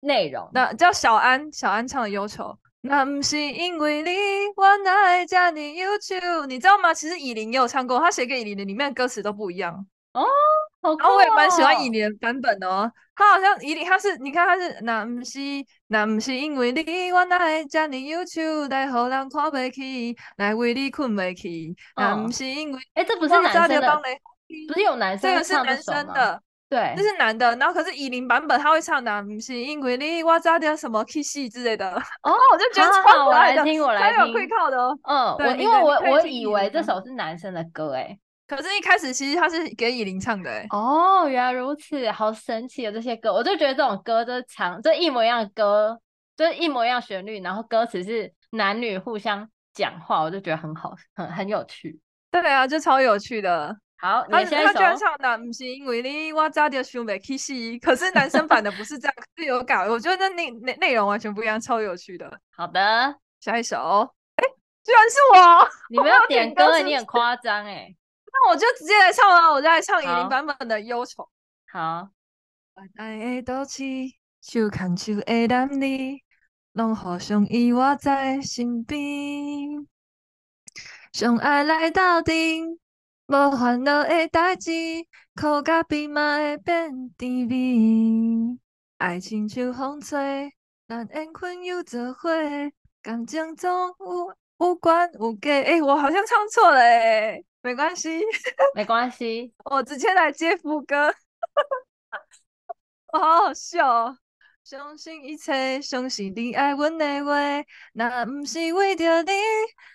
[0.00, 2.56] 内容那叫小安，小安唱的忧愁。
[2.88, 4.10] 那不是因为你，
[4.56, 6.94] 我爱着你忧愁，你知道吗？
[6.94, 10.24] 其实以琳也有唱过，他写给以琳的里面的歌词都不一样哦。
[10.82, 12.90] 好酷哦，我也蛮喜欢以琳的版本哦。
[13.14, 15.40] 他好像以琳，他是你看他是那不是
[15.88, 21.74] 那不是因为你，我爱着你忧愁，来让人看不起，来为你困不起。
[21.96, 24.00] 那不是因为，哎，这不是男生的，
[24.68, 26.42] 不是有男生唱的，这是男生的。
[26.68, 31.88] 对，这是男的，然后可是以琳版本他会唱的，不是因为你我差点什么 kiss 之类的
[32.22, 34.98] 哦， 我就觉得超可爱的，我来听，我来听，还有会靠的哦。
[35.04, 40.66] 嗯，我因为我我以为这首是男生的歌诶，可是一开始其实他是给以琳唱的诶。
[40.70, 45.96] 哦，原来如此，好神奇的这些歌，我就觉得这种歌就是唱，就一模一样的歌，
[46.36, 52.00] 就是一模一样旋律，然后歌词是男女互相讲话，我就觉得很好，很很有趣。
[52.32, 53.76] 对啊，就超有趣的。
[53.98, 59.88] 好，他他居然唱的不是因为你我早点想袂起死，可是男生版的不是这样， 是有改。
[59.88, 62.40] 我觉得那内内内容完全不一样，超有趣的。
[62.50, 63.76] 好的，下一首，
[64.36, 64.50] 哎、欸，
[64.84, 67.88] 居然是我，你没有点歌，歌，你很夸张哎。
[68.30, 71.26] 那我就直接来唱了，我就来唱雨林版本的忧愁。
[71.72, 72.10] 好，
[72.96, 76.22] 爱的斗气，手牵手的男女，
[76.72, 79.88] 拢互相依偎在身边，
[81.14, 82.78] 相爱来到底。
[83.28, 84.70] 无烦恼的代志，
[85.34, 88.56] 苦甲甜嘛会变甜蜜。
[88.98, 90.52] 爱情像风吹，
[90.86, 92.30] 咱缘分又做伙，
[93.02, 95.50] 感情总有有关有假。
[95.50, 98.22] 哎、欸，我好像唱错了哎，没关系，
[98.76, 101.12] 没关系， 我直接来接副歌。
[103.12, 104.18] 我 好好笑哦。
[104.68, 107.38] 相信一切，相信你爱阮的话，
[107.92, 109.30] 若不是为着你，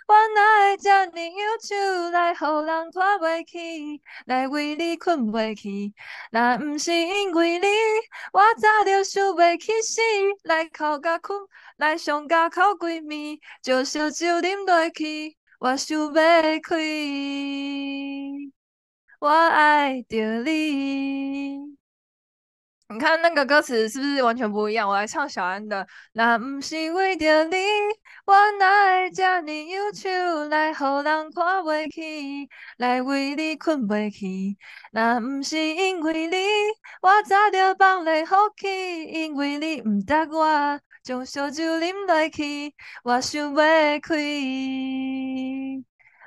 [0.08, 5.94] 我哪会这呢忧愁来，予人看不起，来为你困不起。
[6.32, 7.68] 若不是因为你，
[8.32, 10.02] 我早就想袂起死，
[10.44, 11.38] 来哭甲困，
[11.76, 16.78] 来上甲哭闺蜜，就烧酒啉落去，我想袂开。
[19.20, 21.71] 我爱着你。
[22.92, 24.88] 你看那个歌词是不是完全不一样？
[24.90, 25.88] 我来唱小安的。
[26.14, 27.56] 那不是为着你，
[28.26, 30.10] 我哪会这么忧愁，
[30.50, 34.58] 来让人看不起，来为你困不去。
[34.92, 36.38] 那不是因为你，
[37.02, 42.74] 我早就放你放弃，因为你不答我，将烧酒饮落去，
[43.04, 43.60] 我想不
[44.02, 44.16] 开。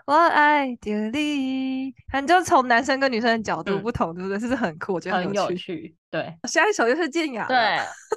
[0.07, 4.39] 我爱着你，反正就从男生跟女生的角度不同，嗯、对不对？
[4.39, 4.93] 是不是很酷？
[4.93, 5.97] 我觉得很有趣。
[6.11, 7.47] 对，下一首就是健雅。
[7.47, 7.57] 对，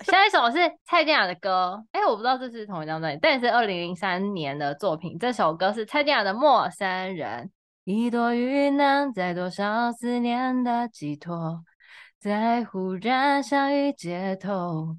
[0.06, 1.82] 下一首是蔡健雅的歌。
[1.94, 5.18] 哎、欸，我不知道这是同一张专辑，但是二零零三年的作品。
[5.18, 7.46] 这首歌是蔡健雅的《陌生人》。
[7.86, 11.64] 一朵云能载多少思念的寄托，
[12.20, 14.98] 在忽然相遇街头，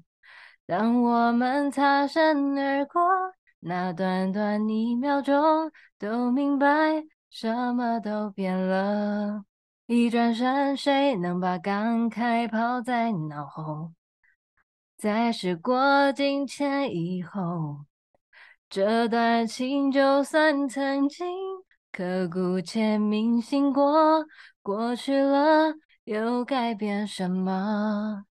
[0.65, 2.99] 当我们擦身而过。
[3.61, 9.43] 那短短一秒钟，都明白什么都变了。
[9.87, 13.91] 一转身，谁能把感慨抛在脑后？
[14.95, 17.85] 在时过境迁以后，
[18.69, 21.27] 这段情就算曾经
[21.91, 24.25] 刻骨且铭心过，
[24.61, 28.25] 过去了又改变什么？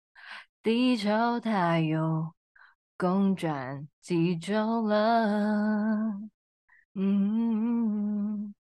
[0.61, 2.33] 地球它又
[2.97, 6.19] 公转几周了，
[6.95, 8.55] 嗯，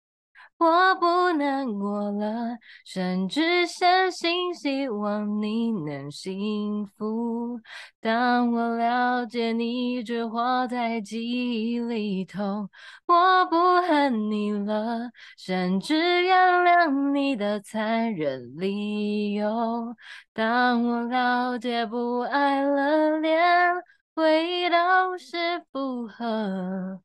[0.59, 7.59] 我不难过了，甚至相信希望你能幸福。
[7.99, 12.69] 当我了解你只活在记忆里头，
[13.07, 13.57] 我不
[13.89, 19.97] 恨你了，甚至原谅你的残忍理由。
[20.35, 23.75] 当我了解不爱了，连。
[24.17, 27.03] 味道是负荷，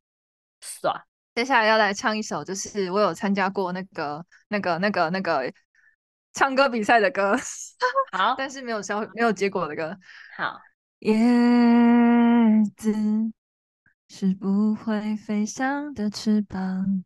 [0.62, 0.96] 爽。
[1.36, 5.52] 接下来要来唱一首，就是我有参加过那个、那个、那个、那个
[6.32, 7.36] 唱歌比赛的歌，
[8.14, 9.98] 好，但是没有消、没有结果的歌。
[10.38, 10.58] 好，
[11.00, 11.14] 叶
[12.78, 12.94] 子
[14.08, 17.04] 是不会飞翔的翅膀，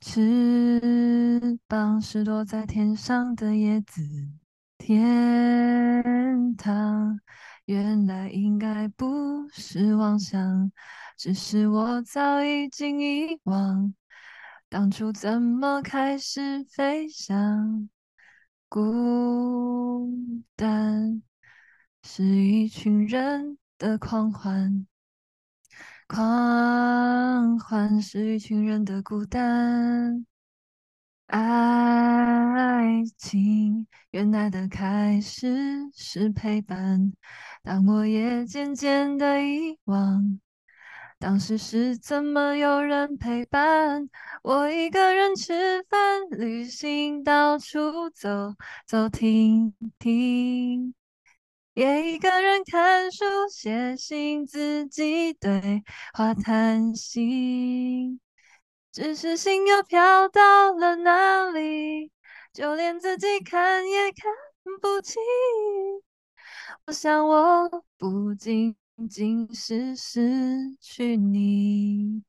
[0.00, 4.00] 翅膀是落在天上的叶子，
[4.78, 7.20] 天堂。
[7.68, 10.72] 原来应该不是妄想，
[11.18, 13.94] 只是我早已经遗忘，
[14.70, 17.90] 当初怎么开始飞翔？
[18.70, 20.10] 孤
[20.56, 21.22] 单
[22.02, 24.86] 是一群人的狂欢，
[26.06, 30.24] 狂欢是一群人的孤单。
[31.28, 37.12] 爱情原来的开始是陪伴，
[37.62, 40.40] 但我也渐渐的遗忘，
[41.18, 44.08] 当时是怎么有人陪伴
[44.42, 48.54] 我一个人吃饭、旅行、到处走
[48.86, 50.94] 走停停，
[51.74, 58.18] 也一个人看书、写信、自己对话谈心。
[58.92, 62.10] 只是心又飘到了哪里，
[62.52, 64.32] 就连自己看也看
[64.80, 65.22] 不清。
[66.86, 68.74] 我想我不仅
[69.10, 72.22] 仅是失去你。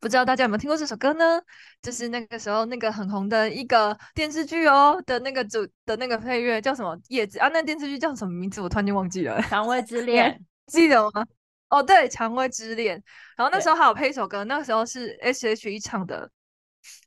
[0.00, 1.40] 不知道大家有没有听过这首歌呢？
[1.80, 6.98] 就是那个时候那个很红的一个电视剧哦的那个主的那个配乐叫什么？
[7.08, 8.60] 叶子啊，那电视剧叫什么名字？
[8.60, 9.40] 我突然间忘记了。
[9.42, 11.24] 蔷薇之恋， 记得吗？
[11.68, 12.98] 哦，对，《蔷薇之恋》，
[13.36, 16.30] 然后那时候还有配一首歌，那个时候是 S.H.E 唱的，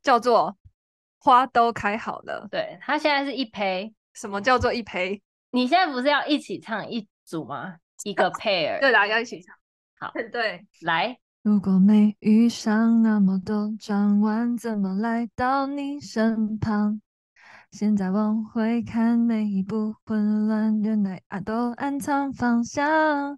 [0.04, 0.52] 叫做
[1.17, 2.45] 《花都开好了》。
[2.50, 3.93] 对，他现在是一胚。
[4.13, 5.22] 什么叫做一胚？
[5.52, 7.78] 你现在不是要一起唱一组吗？
[8.04, 8.80] 一个 pair。
[8.82, 9.56] 对的，要一起唱。
[9.98, 11.17] 好，对，来。
[11.41, 17.02] 如果没遇上那么多转弯，怎么来到你身旁？
[17.72, 23.38] 现在往回看，每一步混乱，原来爱都暗藏方向。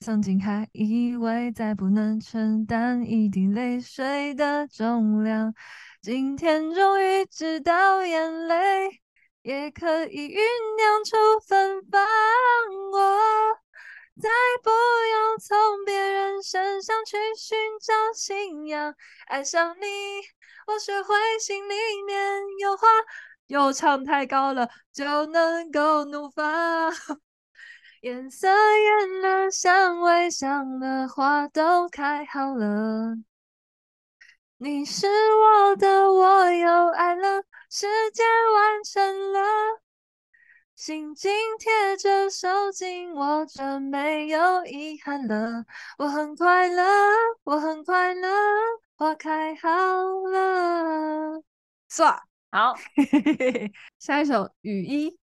[0.00, 5.52] 曾经还以为再不能承担一滴泪水的重量，
[6.00, 9.00] 今天终于知道眼泪
[9.42, 10.38] 也可以酝
[10.76, 12.00] 酿出芬芳。
[12.92, 13.18] 我
[14.20, 14.28] 再
[14.62, 18.94] 不用从别人身上去寻找信仰，
[19.26, 19.84] 爱上你，
[20.68, 21.74] 我学会心里
[22.06, 22.86] 面有话，
[23.48, 26.92] 又唱太高了就能够怒放。
[28.08, 33.14] 颜色艳了，香味香了，花都开好了。
[34.56, 35.06] 你是
[35.36, 38.22] 我的，我又爱了，世界
[38.54, 39.40] 完成了。
[40.74, 45.66] 心紧贴着手紧握着，没有遗憾了。
[45.98, 46.82] 我很快乐，
[47.44, 48.26] 我很快乐，
[48.96, 51.42] 花开好了。
[51.90, 52.18] 算。
[52.50, 52.74] 好，
[54.00, 55.17] 下一首雨衣。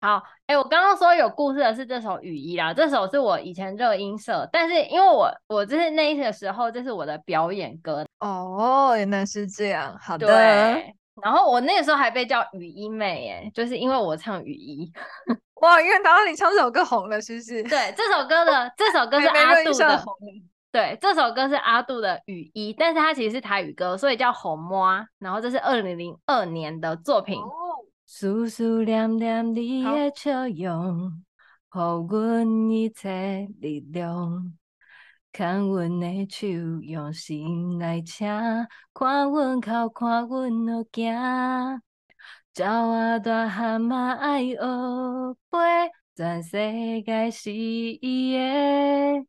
[0.00, 10.28] 好，哎、欸，我刚刚说有故事的是这首雨衣啦，这首是我以前热音社，但是因为我我就是那一个时候这是我的表演歌哦，原来是这样，好的。
[10.28, 14.92] 对，然后我那个时候还被叫雨衣妹，哎，就是因为我唱雨衣，
[15.62, 17.60] 哇，因为当时你唱这首歌红了，是不是？
[17.64, 20.04] 对，这首歌的这首歌 是阿杜的，
[20.70, 27.42] 对，这首歌是阿杜的雨衣，但是它其实是台语歌，所以叫红摸，然后这是二零零二年的作品。
[27.42, 27.67] 哦
[28.10, 31.22] 思思念念你的笑容，
[31.70, 31.78] 给
[32.08, 34.56] 阮一切力量。
[35.30, 36.46] 牵阮的手，
[36.80, 38.26] 用心来请，
[38.94, 41.82] 看阮哭，看阮落行。
[42.56, 44.56] 鸟仔大汉嘛爱学
[45.50, 45.58] 飞，
[46.16, 46.56] 全世
[47.02, 49.26] 界是伊的。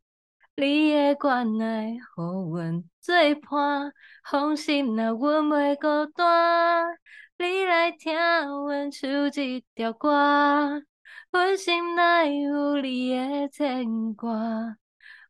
[0.56, 3.14] 你的关爱，予阮做
[3.50, 3.92] 伴，
[4.24, 6.98] 放心啦，阮袂孤单。
[7.42, 10.84] 你来听阮唱一条歌，
[11.32, 14.76] 阮心内有你的牵挂。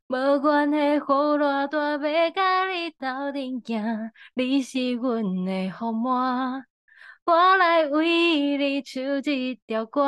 [0.08, 6.64] 无关系，雨偌大要甲你斗阵行，你是阮的风帆，
[7.26, 10.02] 我来为你唱一条歌，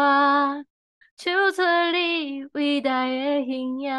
[1.17, 3.93] 唱出你伟大的形影，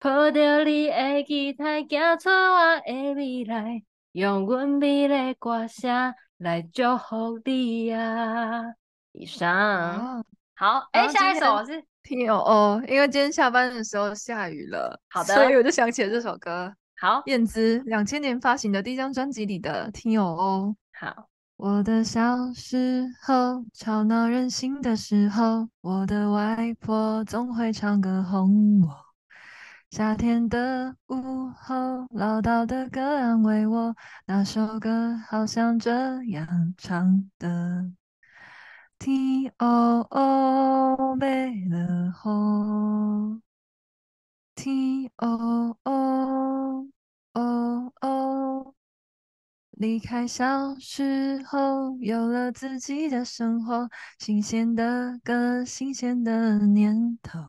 [0.00, 6.12] 抱着你的期待，走出我的未来，用阮美丽歌声。
[6.38, 8.62] 来祝福你呀！
[9.12, 10.22] 以上
[10.54, 16.74] 好，哎，下一首是 T O O，因为今天下班的时候下雨了，好的，所以我就想起了这首歌。
[17.00, 20.76] 好，燕姿两千年发行的第一张专辑里的 T O O。
[20.92, 29.05] 好，我的小时候吵闹任性的时候，我的外婆总会唱歌哄我。
[29.96, 33.96] 夏天的午后，唠叨的歌安慰我。
[34.26, 37.90] 那首歌好像这样唱的
[38.98, 43.40] ：T O O，没了后
[44.54, 46.88] ，T O O
[47.32, 48.74] O O，
[49.70, 53.88] 离开小时候，有了自己的生活，
[54.18, 57.40] 新鲜的歌，新鲜的念头。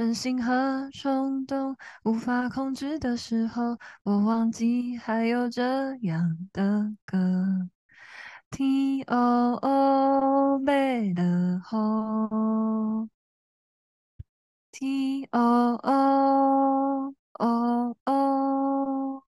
[0.00, 7.68] 任性和冲动无法控制的时候，我忘记还有这样的歌。
[8.50, 13.10] T O O 背了后
[14.72, 19.29] ，T O O O O。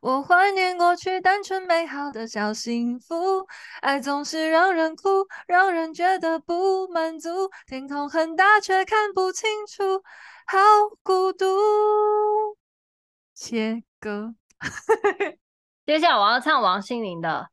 [0.00, 3.46] 我怀念过去单纯美好的小幸福，
[3.80, 7.50] 爱总是让人哭，让人觉得不满足。
[7.66, 10.02] 天空很大却看不清楚，
[10.46, 10.58] 好
[11.02, 11.46] 孤独。
[13.34, 14.34] 切歌，
[15.84, 17.48] 接下来我要唱王心凌的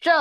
[0.00, 0.12] 这，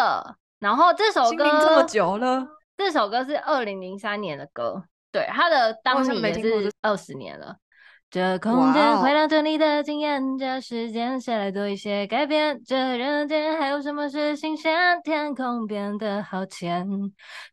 [0.60, 2.48] 然后这首歌这么久了，
[2.78, 7.58] 这首歌是二零零三年的歌，对，他的当年也是二十年了。
[8.16, 12.58] 这空间会让着你的经验，这时间谁来做一些改变？
[12.66, 14.74] 这人间还有什么是新鲜？
[15.04, 16.88] 天空变得好浅，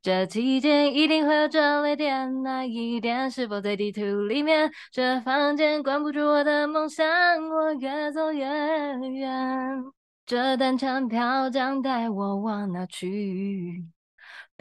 [0.00, 4.70] 这期间一定会有转捩点，那一点是否在地图里面？
[4.92, 7.04] 这房间关不住我的梦想，
[7.48, 9.82] 我越走越远。
[10.24, 13.84] 这单程票将带我往哪去？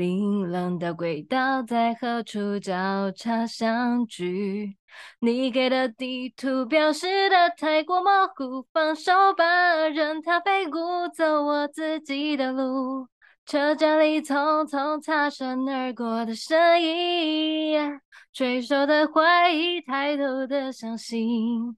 [0.02, 4.76] 冰冷的轨道在何处交叉相聚？
[5.20, 9.44] 你给的地图表示的太过模糊，放手吧，
[9.90, 13.10] 任它飞舞，走我自己的路。
[13.46, 18.02] 车站里匆匆擦身而过的身影，
[18.34, 21.78] 垂手的怀疑，抬头的相信。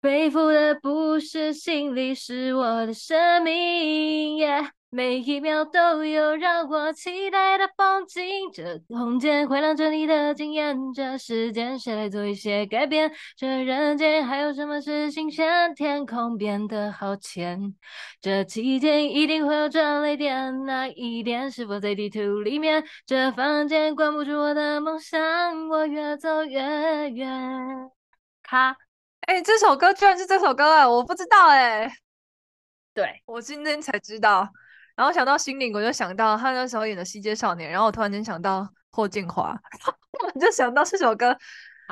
[0.00, 4.38] 背负的不是行李，是我的生命。
[4.88, 8.22] 每一秒都有让我期待的风景，
[8.52, 13.12] 这空间会让着你的惊艳，这时间谁来做一些改变？
[13.36, 15.74] 这人间还有什么是新鲜？
[15.74, 17.74] 天空变得好浅，
[18.20, 22.82] 这期间一定会有转泪点，那一点是否在地图里面？
[23.04, 27.90] 这房间关不住我的梦想，我越走越远。
[28.42, 28.70] 卡，
[29.22, 30.88] 哎、欸，这首歌居然是这首歌啊！
[30.88, 31.92] 我不知道哎、欸，
[32.94, 34.48] 对，我今天才知道。
[34.96, 39.54] 然后想到心灵，我就想到他那时候演的《西街少年》，然后我突然间想到霍建华，
[40.24, 41.36] 我 就想到这首歌，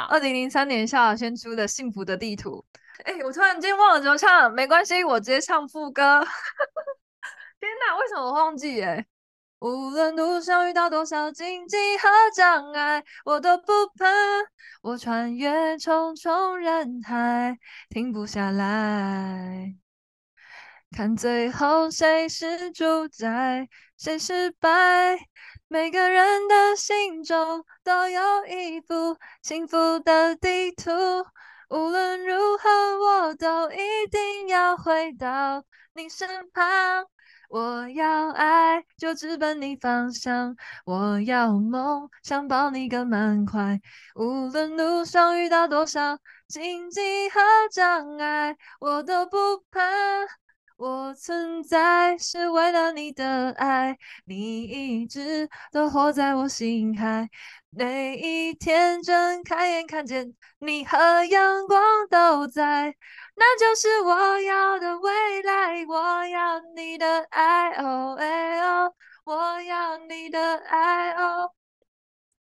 [0.09, 2.65] 二零零三年萧亚轩出的《幸福的地图》。
[3.05, 6.21] 哎，我突然间忘了怎么唱，没关系，我直接唱副歌。
[7.61, 8.83] 天哪，为什么我忘记？
[8.83, 9.05] 哎，
[9.59, 13.67] 无论路上遇到多少荆棘和障碍，我都不
[13.99, 14.07] 怕。
[14.83, 17.59] 我穿越重重人海，
[17.91, 19.84] 停不下来。
[20.95, 23.69] 看最后谁是主宰，
[23.99, 25.19] 谁失败？
[25.67, 30.93] 每个人的心中都有一幅幸福的地图。
[31.69, 32.71] 无论如何，
[33.01, 35.65] 我都一定要回到
[35.95, 37.05] 你身旁。
[37.49, 40.55] 我要爱，就直奔你方向。
[40.85, 43.81] 我要梦，想抱你更满怀。
[44.15, 47.41] 无论路上遇到多少荆棘和
[47.73, 49.37] 障碍，我都不
[49.73, 49.81] 怕。
[50.85, 57.27] 我存在是为了你的爱，你一直都活在我心海。
[57.71, 62.95] 每一天睁开眼看见你和阳光都在，
[63.35, 65.87] 那就是我要的未来。
[65.89, 68.93] 我要你的爱，哦哎哦，
[69.25, 71.51] 我要你的爱，哦，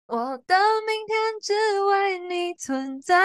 [0.07, 0.55] 我的
[0.87, 3.15] 明天只为你存在。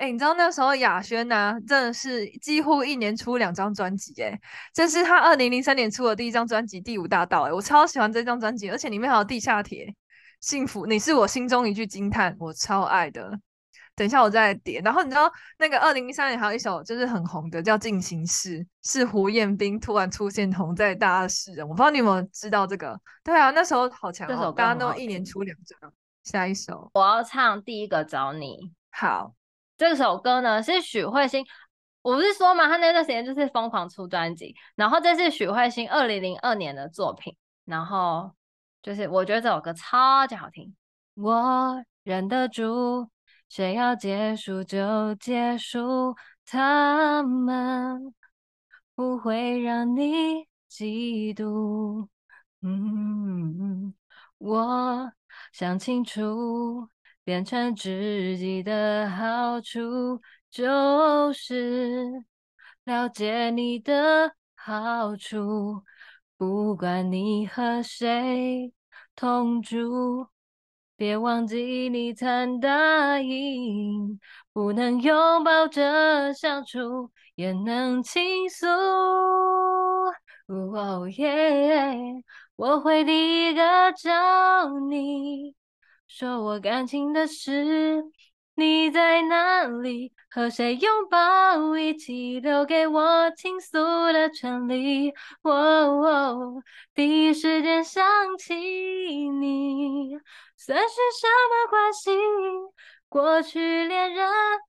[0.00, 4.40] 哎、欸，你知道那时候雅轩呐，真的是几乎一年出两张专辑，哎，
[4.72, 9.84] 这是他二零零三年出的第一张专辑《第五大道》，哎，我超喜欢这张专辑，而且里面还有《地下铁》
[10.40, 13.30] 《幸福》，你是我心中一句惊叹，我超爱的。
[13.94, 14.82] 等一下我再点。
[14.82, 22.98] 然后你知道那个二零零三年还有一首就是很红的，叫《进行式》，是胡彦斌突然出现红在大家世人，我不知道你有没有知道这个？
[23.22, 25.92] 对啊，那时候好强，这首大家都一年出两张。
[26.24, 29.34] 下一首，我要唱第一个找你，好。
[29.80, 31.42] 这首歌呢是许慧欣，
[32.02, 38.30] 我不是说嘛，他那段时间就是疯狂出专辑，然后这是许慧欣二零零二年的作品，然后
[38.82, 40.76] 就是我觉得这首歌超级好听。
[41.14, 43.08] 我忍得住，
[43.48, 46.14] 谁要结束就结束，
[46.44, 48.14] 他们
[48.94, 52.06] 不会让你嫉妒。
[52.60, 53.94] 嗯，
[54.36, 55.10] 我
[55.52, 56.86] 想清楚。
[57.30, 60.20] 变成知己的好处
[60.50, 62.24] 就是
[62.82, 65.84] 了解你的好处，
[66.36, 68.72] 不管你和谁
[69.14, 70.26] 同住，
[70.96, 74.18] 别忘记你曾答应，
[74.52, 78.66] 不能拥抱着相处，也能倾诉。
[80.48, 82.24] 哦耶，
[82.56, 85.54] 我会第一个找你。
[86.12, 88.02] 说我感情的事，
[88.56, 90.12] 你在哪里？
[90.28, 93.78] 和谁拥抱一起，留给我倾诉
[94.12, 95.12] 的权利。
[95.42, 96.62] 哦，
[96.94, 98.04] 第一时间想
[98.36, 100.18] 起你，
[100.56, 102.10] 算是什么关系？
[103.08, 104.28] 过去恋人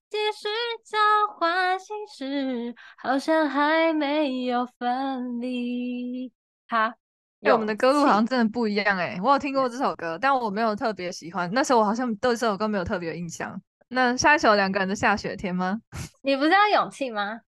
[0.10, 0.48] 继续
[0.86, 0.98] 交
[1.36, 6.32] 换心事，好像还没有分离。
[6.70, 7.01] 好。
[7.42, 11.50] 因为我们的歌路好像真的不一样哎、欸，我有听过这首歌，但我没有特别喜欢。
[11.52, 13.60] 那时候我好像对这首歌没有特别印象。
[13.88, 15.82] 那下一首两个人的下雪天吗？
[16.22, 17.42] 你不是要勇气吗？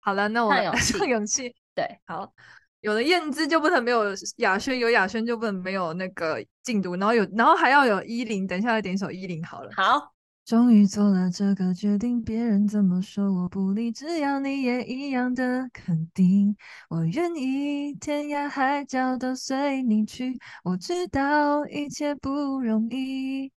[0.00, 0.98] 好了，那我唱 勇气。
[1.08, 2.32] 勇气对，好，
[2.80, 4.04] 有了燕姿就不能没有
[4.36, 8.46] 雅轩，有雅轩就不能没有那个静读，然后有，然后还要有依林。
[8.46, 9.70] 等一下来点一首依林好了。
[9.74, 10.15] 好。
[10.46, 16.56] 终于做了这个决定，别人怎么说我不理，只要你也一样的肯定，
[16.88, 20.38] 我愿意天涯海角都随你去。
[20.62, 23.50] 我知道一切不容易，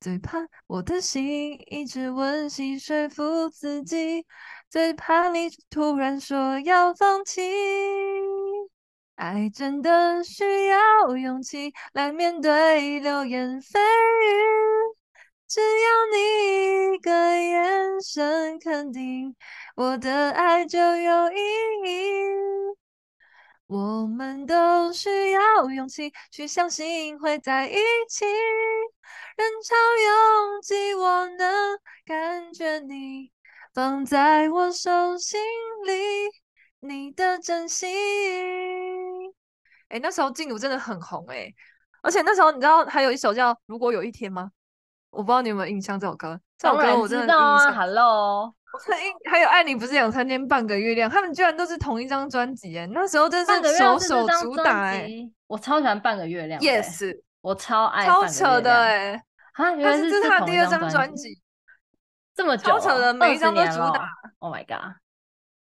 [0.00, 4.26] 最怕我的心一直温习说服自己，
[4.68, 7.40] 最怕你突然说要放弃。
[9.14, 14.67] 爱真的需要勇气来面对流言蜚语。
[15.48, 19.34] 只要你一个眼神肯定，
[19.76, 21.36] 我的爱就有意
[21.86, 22.76] 义。
[23.66, 27.76] 我们都需要勇气去相信会在一
[28.08, 28.26] 起。
[28.26, 29.74] 人潮
[30.04, 33.32] 拥挤，我能感觉你
[33.72, 35.40] 放在我手心
[35.86, 36.28] 里，
[36.80, 37.88] 你的真心。
[39.88, 41.50] 哎，那时候静茹真的很红哎，
[42.02, 44.50] 而且那时候你知道还有一首叫《如果有一天》吗？
[45.10, 47.58] 我不知道你有没有印象这首歌，这首歌我真的印象。
[47.58, 48.54] 知道啊，Hello，
[49.30, 55.08] 还有爱你不是两三天半个月亮，他们居然都是同一张专辑哎，那时候真是首首主打哎，
[55.46, 59.22] 我超喜欢半个月亮，Yes，我超爱，超扯的哎，
[59.54, 61.40] 啊，原来是这是他第二张专辑，
[62.34, 64.94] 这么久，超扯的，每一张都主打，Oh my god，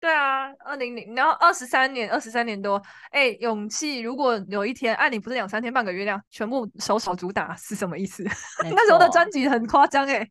[0.05, 2.79] 对啊，二零零，然后二十三年，二十三年多，
[3.09, 8.23] 哎，勇气，如果有一天，爱你不是两三天半个月亮，全部首首主打是什么意思？
[8.69, 10.29] 那时候的专辑很夸张哎，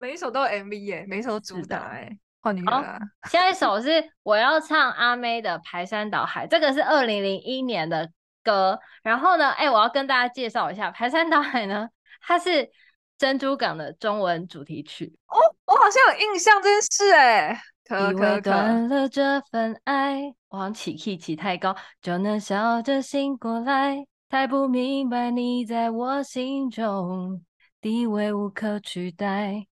[0.00, 2.10] 每一首都有 MV 哎，每一首主打哎，
[2.40, 2.98] 换你了。
[3.28, 8.10] 下一首 是我要唱阿妹的《排山倒海》，这个是二零零一年的
[8.42, 8.76] 歌。
[9.04, 11.88] 然后呢，哎，我要跟大家介绍一下《排山倒海》呢，
[12.20, 12.68] 它是
[13.16, 15.14] 珍珠港的中文主题曲。
[15.28, 17.62] 哦，我好像有印象这件事哎。
[17.90, 27.44] 以为断了这份爱，往起 key 起太高就能笑着醒过来，太不明白你在我心中
[27.80, 29.66] 地位无可取代，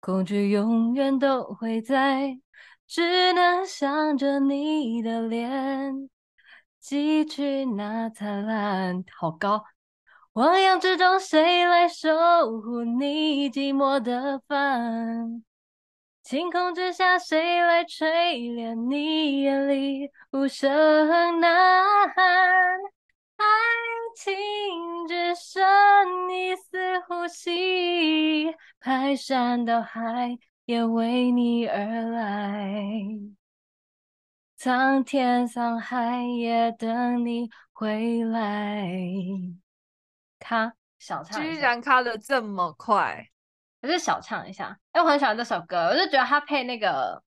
[0.00, 2.38] 恐惧永远都会在，
[2.86, 6.08] 只能想着你的脸，
[6.82, 9.04] 汲取那灿烂。
[9.18, 9.62] 好高，
[10.34, 12.08] 汪洋之中谁来守
[12.62, 15.44] 护你寂寞的帆？
[16.32, 21.46] 晴空之下，谁来淬炼你眼里无声呐
[22.16, 22.24] 喊？
[23.36, 23.44] 爱
[24.16, 25.62] 情只剩
[26.32, 32.82] 一丝呼吸，排山倒海也为你而来，
[34.56, 38.90] 苍天桑海也等你回来。
[40.38, 43.28] 卡，小唱，居然卡得这么快！
[43.82, 47.22] 我就小唱一下，因为我很喜欢这首歌，我就觉得它配那个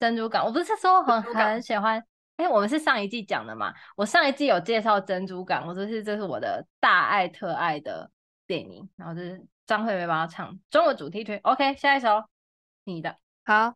[0.00, 0.44] 珍珠港。
[0.44, 2.02] 我不是说很很喜欢，
[2.38, 3.72] 哎，我们是上一季讲的嘛？
[3.94, 8.10] 我上一季有介绍珍珠港，我说是这是我的大爱特爱的
[8.46, 11.38] 电影，然后就是张惠妹帮他唱中文主题曲。
[11.42, 12.24] OK，下一首
[12.84, 13.74] 你的，好。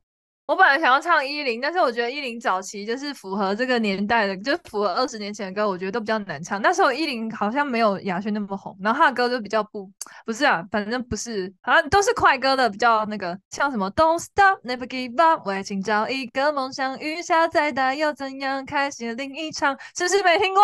[0.53, 6.61] 我本来想要唱依林，但是我觉得依林早期就是符合这个年代的，就符合二十年前的歌，我觉得都比较难唱。
[6.61, 9.91] 那时候依林好像没有亚轩那么红，然后他的歌就比较不
[10.27, 20.63] 不是啊，反正不是，好像都是快歌的，比较那个像什么 Don't Stop Never Give Up，为情找一个梦想，雨下再大又怎样，开启另一场，是不是没听过？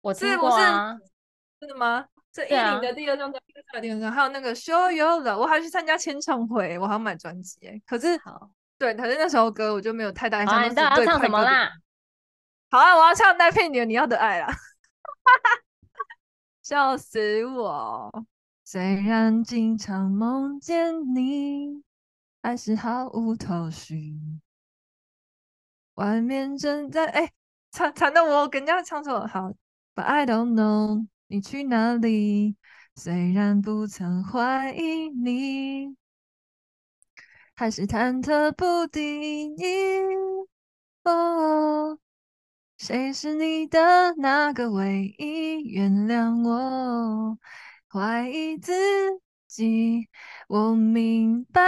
[0.00, 0.96] 我听过啊，
[1.60, 2.06] 真的吗？
[2.32, 8.48] 这依林的第二张专辑，第二张还有那个 Show You Love，我还去参加签唱会，我还要买专辑哎，可是好。
[8.80, 10.58] 对，反正那首歌我就没有太大印象。
[10.58, 11.70] 啊、你到底要唱什么啦？
[12.70, 14.50] 好啊，我要唱《戴佩妮的你要的爱》啦！
[16.64, 18.24] 笑死我！
[18.64, 21.82] 虽然经常梦见你，
[22.42, 24.18] 还是毫无头绪。
[25.96, 27.30] 外面正在哎，
[27.72, 29.26] 惨惨的我跟人家唱错。
[29.26, 29.52] 好
[29.94, 32.56] ，But I don't know 你去哪里？
[32.94, 35.99] 虽然不曾怀疑你。
[37.60, 39.54] 还是忐忑不定，
[41.04, 41.98] 哦，
[42.78, 45.60] 谁是你的那个唯一？
[45.70, 47.38] 原谅我
[47.86, 48.72] 怀疑自
[49.46, 50.08] 己，
[50.48, 51.62] 我明白，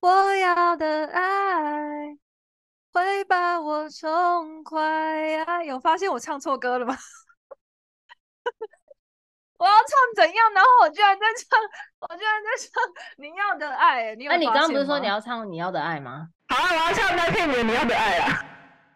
[0.00, 2.18] 我要的爱
[2.92, 5.62] 会把我宠坏。
[5.64, 6.98] 有发现我唱错歌了吗？
[9.62, 10.52] 我要唱怎样？
[10.52, 11.56] 然后我居然在唱，
[12.00, 12.82] 我居然在唱
[13.16, 14.12] 你要的爱。
[14.16, 14.32] 你有？
[14.32, 16.26] 那你刚刚不是说你要唱你要的爱吗？
[16.48, 18.44] 好啊，我要唱那片你你要的爱啊。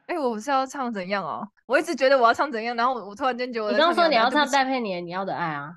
[0.08, 1.46] 哎，我不是要唱怎样哦？
[1.66, 5.70] 我一直觉得我要唱怎样，然后我，我突然间觉得你刚刚说你要唱戴佩妮你要的爱啊。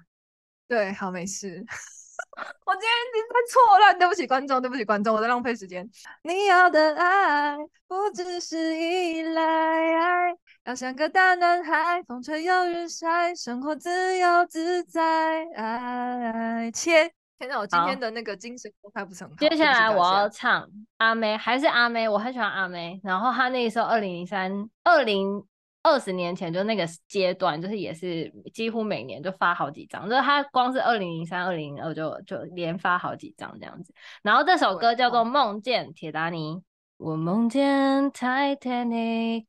[0.68, 1.48] 对，好，没事。
[2.66, 5.88] 我今天已经在错乱，对不起观众，对不起观众，我在浪费时间。
[6.24, 7.56] 你要的爱
[7.88, 10.36] 不只是依赖。
[10.70, 15.44] 要像个大男孩，风吹又日晒，生活自由自在。
[15.56, 17.58] 爱切，天哪！
[17.58, 19.28] 我今天的那个精神都快不成。
[19.38, 23.02] 接下来我要唱阿妹，还是阿妹，我很喜欢阿妹。
[23.04, 25.44] 然后她那时候二零零三、二零
[25.82, 33.92] 二十年前就那个阶段，就是也是几乎每年就发好几张，就是她光是二零零三、二零零二就就连发好几张这样子。
[34.22, 36.58] 然后这首歌叫做《梦见铁达尼》，
[36.98, 39.48] 我梦见 Titanic。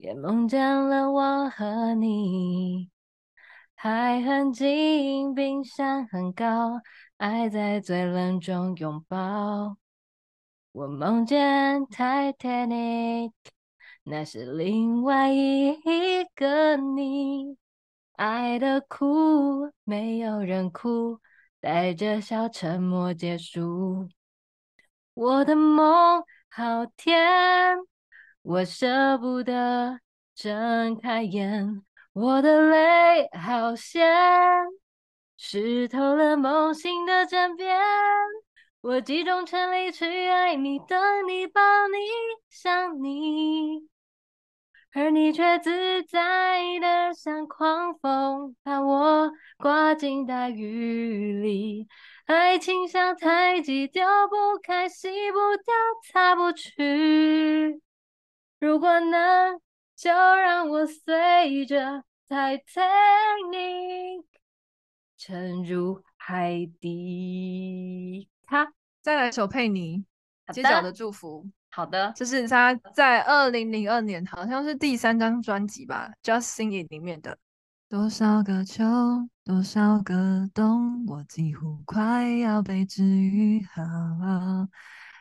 [0.00, 2.88] 也梦见了我和你，
[3.74, 6.80] 海很近，冰山很高，
[7.18, 9.76] 爱在最冷中拥抱。
[10.72, 13.32] 我梦见 Titanic，
[14.04, 15.76] 那是另外一
[16.34, 17.58] 个你。
[18.12, 21.20] 爱的哭，没有人哭，
[21.60, 24.08] 带着笑沉默结束。
[25.12, 27.89] 我的梦好甜。
[28.50, 30.00] 我舍不得
[30.34, 34.04] 睁开眼，我的泪好咸，
[35.36, 37.78] 湿透了梦醒的枕边。
[38.80, 40.98] 我集中全力去爱你，等
[41.28, 41.98] 你，抱你，
[42.48, 43.88] 想你，
[44.94, 51.86] 而你却自在的像狂风，把我刮进大雨里。
[52.26, 55.72] 爱情像太极，丢不开，洗不掉，
[56.12, 57.80] 擦不去。
[58.60, 59.58] 如果能，
[59.96, 64.22] 就让我随着 Titanic
[65.16, 68.28] 沉入海底。
[68.46, 68.58] 好，
[69.00, 70.04] 再来首佩妮
[70.52, 71.42] 《街角的祝福》。
[71.70, 77.38] 好的，这是他在二零零二年，好像是第三张专辑吧，《Just Sing It》里面的。
[77.88, 78.84] 多少个秋，
[79.42, 83.82] 多少个冬，我几乎快要被治愈好，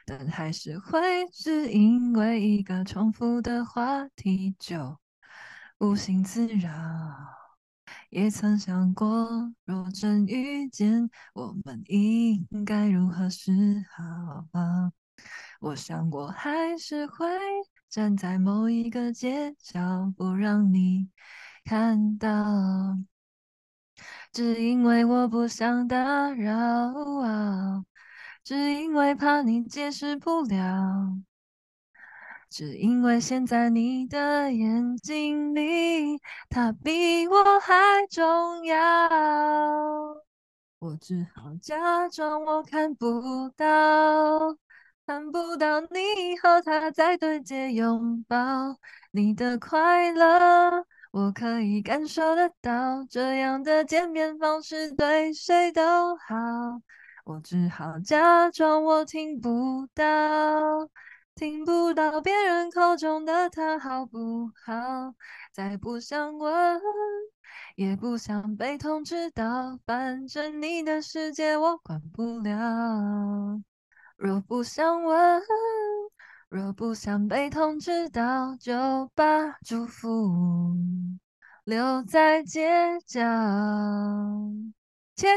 [0.10, 4.97] 但还是会只因为一个重复的话题就
[5.78, 6.72] 无心自扰。
[8.10, 13.51] 也曾想过，若真遇见，我们应该如何是
[13.95, 14.47] 好？
[15.60, 17.28] 我想我还是会
[17.88, 21.10] 站在某一个街角，不让你
[21.64, 22.97] 看到，
[24.34, 26.95] 只因为我不想打扰，
[28.50, 31.16] 只因为怕你解释不了，
[32.50, 36.20] 只因为现在你的眼睛里，
[36.50, 38.76] 他比我还重要，
[40.80, 44.58] 我只好假装我看不到。
[45.06, 48.80] 看不到你和他在对街拥抱，
[49.12, 53.06] 你的快乐我可以感受得到。
[53.08, 56.36] 这样的见面方式对谁都好，
[57.30, 60.89] 我只好假装我听不到，
[61.36, 65.13] 听不到别人口中的他好不好？
[65.53, 66.82] 再不想问，
[67.75, 73.61] 也不想被通知到，反正你的世界我管不了。
[74.17, 75.39] 若不想问，
[76.49, 80.73] 若不想被通知到，就把祝福
[81.63, 83.21] 留在街角。
[85.15, 85.27] 切，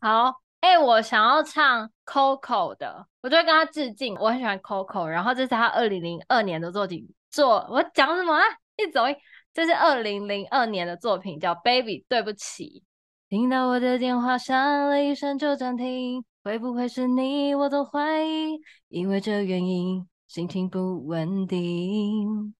[0.00, 4.14] 好，哎、我想要唱 Coco 的，我就会跟他致敬。
[4.14, 7.04] 我很喜欢 Coco，然后这是他二零零二年的作品。
[7.30, 8.42] 做我讲什么啊？
[8.76, 9.14] 一走一，
[9.52, 12.84] 这是二零零二年的作品，叫 Baby，对不起。
[13.28, 16.24] 听到我的电话响了一声就暂停。
[16.44, 17.54] 会不会是你？
[17.54, 22.54] 我都怀疑，因为这原因心情不稳定。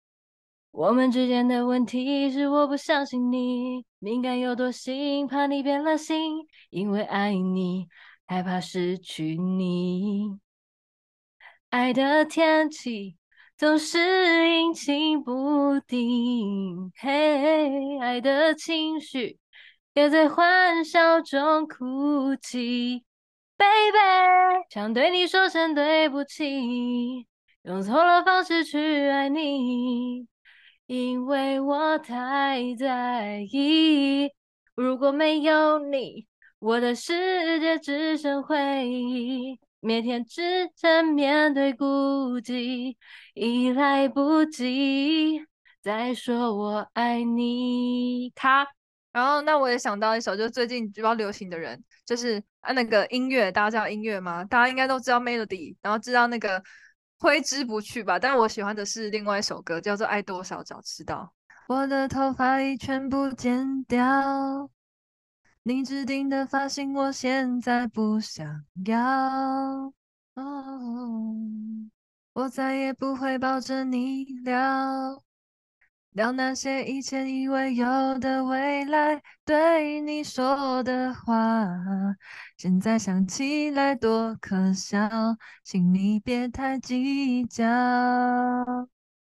[0.72, 7.88] 我们之间的问题是我不相信你，敏感又多心，怕你变了心，因为爱你，
[8.26, 10.38] 害怕失去你。
[11.68, 13.16] 爱的天气
[13.54, 19.38] 总是阴晴不定，嘿，爱的情绪
[19.92, 23.04] 也在欢笑中哭泣。
[23.58, 27.26] Baby，想对你说声对不起，
[27.64, 30.26] 用错了方式去爱你，
[30.92, 34.30] 因为我太在意。
[34.74, 36.26] 如果没有你，
[36.58, 40.42] 我的世界只剩回忆，每天只
[40.82, 42.94] 能面对孤寂，
[43.32, 45.40] 已来不及
[45.80, 48.30] 再说我爱你。
[48.34, 48.66] 卡，
[49.12, 52.42] 然后那我也想到一首，就最近比较流行的人，就是。
[52.62, 54.44] 啊，那个音乐，大家知道音乐吗？
[54.44, 56.62] 大家应该都知道 melody，然后知道那个
[57.22, 58.18] 挥之不去吧？
[58.18, 61.32] 但我喜欢的是另外一首歌，叫做《爱多少早知道》。
[61.74, 64.68] 我的头发已全部剪掉，
[65.62, 69.92] 你指定的发型我现在不想要。
[70.34, 71.36] 哦，
[72.32, 75.22] 我再也不会抱着你聊。
[76.12, 77.86] 聊那些以前以为有
[78.18, 81.66] 的未来，对你说的话，
[82.58, 84.98] 现在想起来多可笑，
[85.64, 87.64] 请你别太计较。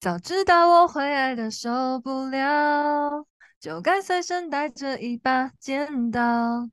[0.00, 3.26] 早知道我会爱得受不了，
[3.60, 6.66] 就该随身带着一把剪刀，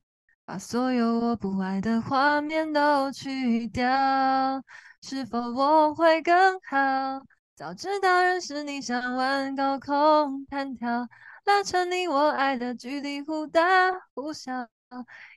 [0.45, 4.63] 把所有我不爱的画面都去掉，
[5.01, 6.33] 是否我会更
[6.69, 7.21] 好？
[7.57, 11.07] 早知道认识你像玩高空弹跳，
[11.45, 14.67] 拉扯你我爱的距离忽大忽小。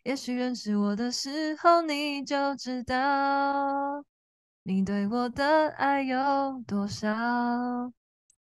[0.03, 4.05] 也许认识我的时候你就知道，
[4.65, 7.09] 你对我的爱有多少。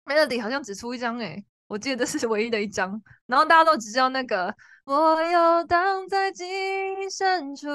[0.05, 3.01] Melody 好像只出一张诶，我记得这是唯一的一张。
[3.25, 4.55] 然后大家都只知道那个，
[4.85, 7.67] 我游荡在记忆深处，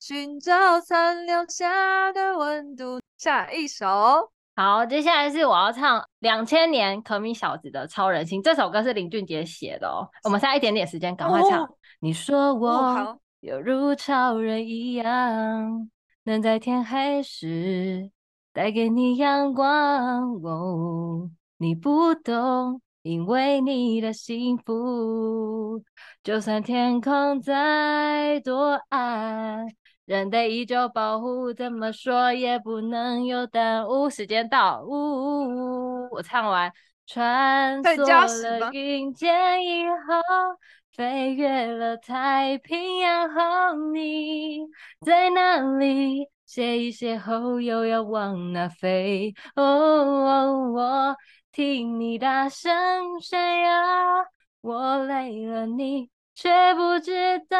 [0.00, 3.00] 寻找残留下的温度。
[3.16, 4.35] 下一首。
[4.58, 10.08] 好，接下来是我要唱两千年可米小子的《超人心》这首歌是林俊杰写的哦。
[10.24, 11.62] 我们现在一点点时间，赶快唱。
[11.62, 11.68] 哦、
[12.00, 15.90] 你说我犹如超人一样，
[16.22, 18.10] 能在天黑时
[18.54, 20.32] 带给你阳光。
[20.42, 25.84] 哦，你不懂，因为你的幸福，
[26.24, 29.66] 就算天空再多暗，
[30.06, 34.08] 人得依旧保护，怎么说也不能有耽误。
[34.08, 36.72] 时间到，呜呜呜，我唱完。
[37.06, 40.56] 穿梭了云间以后，
[40.92, 44.60] 飞越了太平洋后，你
[45.04, 46.28] 在哪里？
[46.44, 49.34] 歇一歇后又要往哪飞？
[49.56, 51.16] 哦哦，我
[51.52, 54.24] 听你大声炫耀，
[54.60, 57.58] 我累了你却不知道。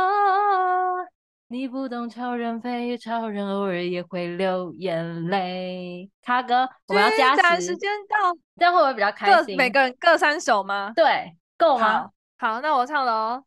[0.00, 1.06] 哦。
[1.48, 6.08] 你不懂超人飞，超人偶尔也会流眼泪。
[6.22, 9.56] 卡哥，我们要加时，时间到，这样会不会比较开心？
[9.56, 10.92] 每个人各三首吗？
[10.94, 12.08] 对，够吗？
[12.38, 13.44] 好，好，那我唱了哦。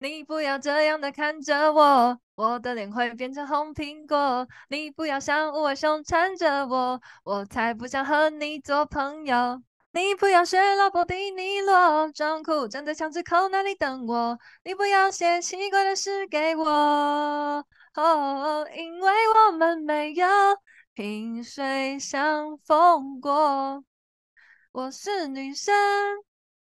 [0.00, 4.46] 你不要这样的看着我，我的脸会变成红苹果。
[4.68, 9.62] 你不要像无尾熊缠着我，我才不想和你做朋友。
[9.92, 14.38] 你不要学老伯迪尼罗装酷，站在巷子口那里等我。
[14.62, 16.64] 你不要写奇怪的诗给我，
[17.94, 20.26] 哦，因为我们没有
[20.94, 23.82] 萍水相逢过。
[24.70, 25.74] 我是女生，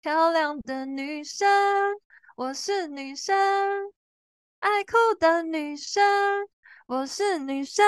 [0.01, 1.49] 漂亮的女生，
[2.37, 3.37] 我是女生，
[4.61, 6.49] 爱哭的女生，
[6.87, 7.85] 我是女生，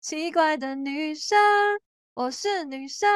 [0.00, 1.38] 奇怪的女生，
[2.14, 3.08] 我是女生。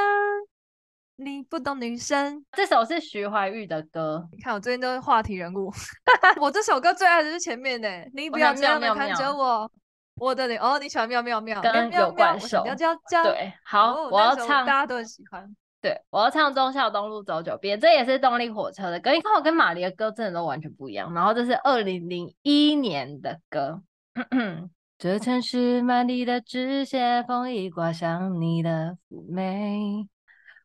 [1.17, 4.29] 你不懂女生，这首是徐怀钰的歌。
[4.33, 5.73] 你看我最近都是话题人物，
[6.41, 7.89] 我这首歌最爱的是前面呢。
[8.13, 9.71] 你不要这样的看着我，
[10.17, 13.23] 我，的脸哦，你喜欢妙妙妙，跟有怪兽，喵喵喵。
[13.25, 15.57] 对，好，哦、我要唱，大家都很喜欢。
[15.81, 19.13] 对，我要唱《忠孝东路走九遍》，这也是动力火车的歌。
[19.13, 21.13] 你看我跟玛丽的歌真的都完全不一样。
[21.15, 23.81] 然后这是二零零一年的歌。
[24.99, 30.07] 这城市满地的纸屑，风一刮向你的妩媚。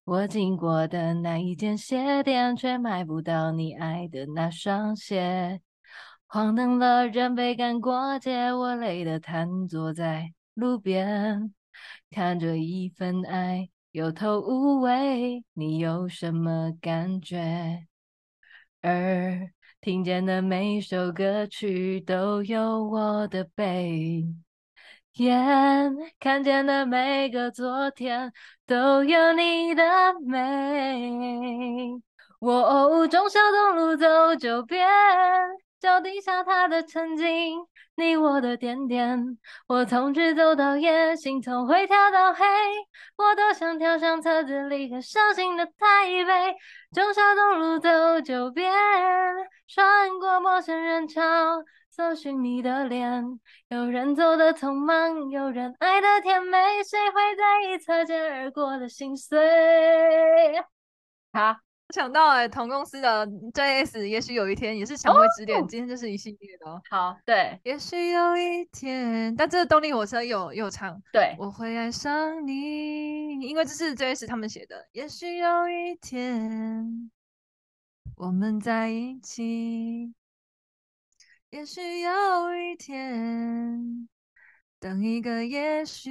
[0.03, 5.61] 我经过的那一间鞋店，却买不到你爱的那双鞋。
[6.25, 11.53] 黄灯了，人被赶过街，我累得瘫坐在路边，
[12.09, 17.85] 看着一份爱有头无尾，你有什么感觉？
[18.81, 24.25] 而听见的每首歌曲都有我的背。
[25.15, 28.31] 眼看见的每个昨天
[28.65, 29.83] 都有你的
[30.25, 31.99] 美。
[32.39, 34.87] 我哦，忠孝东路走九遍，
[35.79, 37.59] 脚底下踏的曾经，
[37.95, 39.37] 你我的点点。
[39.67, 42.45] 我从日走到夜，心从灰跳到黑。
[43.17, 45.73] 我多想跳上车子，离开伤心的台
[46.25, 46.55] 北。
[46.93, 48.71] 忠孝东路走九遍，
[49.67, 51.21] 穿过陌生人潮。
[51.91, 53.37] 搜寻你的脸，
[53.67, 59.37] 有人走的匆忙，有人爱的甜美，谁会在意擦肩而过的心碎？
[61.33, 61.57] 好，
[61.93, 66.81] 想到哎、欸，同公司的 JS，也许有一天也是蔷薇之恋，今天就是一系列的、哦。
[66.89, 74.87] 好，对，也许有一天，但这个动力火车有有唱，对，我会爱上你，因为这是 JS 他们写的。
[74.93, 77.11] 也许有一天，
[78.15, 80.13] 我们在一起。
[81.51, 84.07] 也许有一天，
[84.79, 86.09] 等一个也许，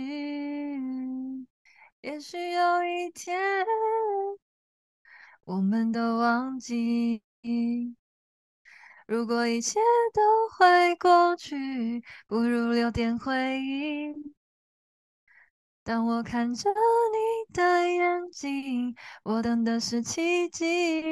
[2.03, 3.39] 也许有一天，
[5.45, 7.23] 我们都忘记。
[9.07, 9.81] 如果一切
[10.13, 14.35] 都会过去，不如留点回忆。
[15.83, 21.03] 当我看着你的眼睛，我等的是奇迹。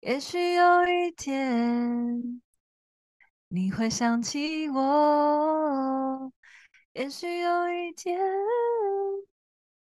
[0.00, 2.40] 也许有一天
[3.48, 6.32] 你会想起我，
[6.94, 8.18] 也许有一天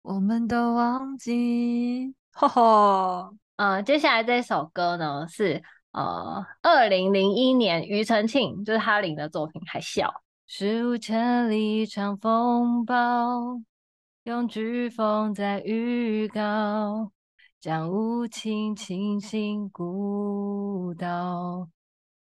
[0.03, 2.15] 我们都忘记。
[2.33, 10.03] 吼吼，呃，接下来这首歌呢是呃，二零零一年庾澄庆就是哈林的作品《海啸》。
[10.47, 13.59] 史无前例一场风暴，
[14.25, 17.14] 用飓风在预告。
[17.65, 21.67] 将无情倾心孤岛，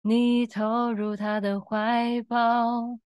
[0.01, 2.97] 你投入他的怀抱，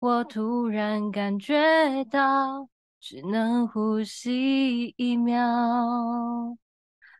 [0.00, 2.68] 我突然感觉到
[2.98, 6.58] 只能呼吸一秒，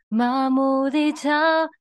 [0.09, 1.31] 麻木地逃，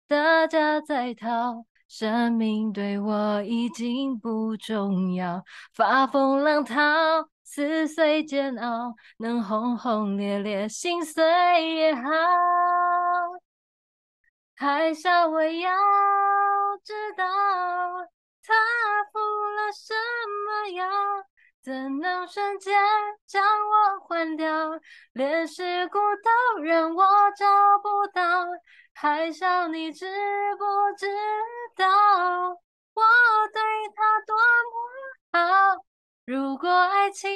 [0.07, 6.78] 大家在逃，生命对我已经不重要，发疯浪涛。
[7.49, 11.23] 撕碎煎熬，能轰轰烈烈，心碎
[11.75, 12.01] 也好。
[14.53, 15.71] 还笑我要
[16.83, 17.23] 知道
[18.43, 18.53] 他
[19.13, 19.93] 服了什
[20.45, 20.89] 么药，
[21.63, 22.77] 怎能瞬间
[23.25, 24.53] 将我换掉？
[25.13, 27.05] 连尸故都让我
[27.37, 27.45] 找
[27.81, 28.45] 不到，
[28.93, 30.05] 还啸你知
[30.57, 30.65] 不
[30.97, 31.07] 知
[31.77, 31.87] 道
[32.93, 33.03] 我
[33.53, 33.61] 对
[33.95, 35.41] 他多么
[35.71, 35.86] 好？
[36.28, 37.32] 如果爱情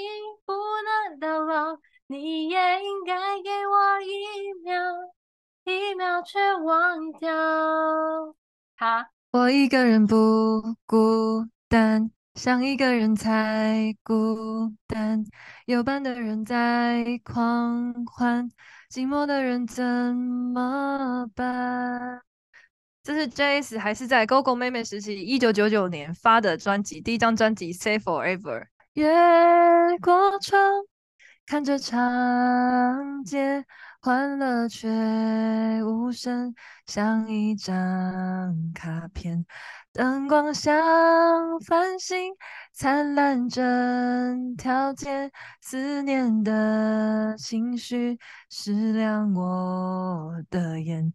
[0.46, 1.78] 不能到老，
[2.08, 4.74] 你也应该给我一秒，
[5.64, 7.32] 一秒却忘掉。
[8.76, 15.24] 好，我一个人不孤单，想一个人才孤单。
[15.68, 18.52] 有伴的人在狂欢，
[18.94, 22.22] 寂寞的人怎么办？
[23.04, 23.78] 这是 J.S.
[23.80, 28.64] 还是在 GoGo 妹妹时期，一九九九年发的专辑，第一张专辑《Say Forever》。
[28.94, 29.08] 越
[30.02, 30.60] 过窗，
[31.46, 33.66] 看着长街，
[34.02, 34.90] 欢乐却
[35.84, 36.54] 无声，
[36.86, 37.74] 像一张
[38.74, 39.46] 卡片。
[39.94, 42.34] 灯光像繁星，
[42.74, 45.32] 灿烂整条街，
[45.62, 48.20] 思念的情绪，
[48.50, 51.14] 湿亮我的眼。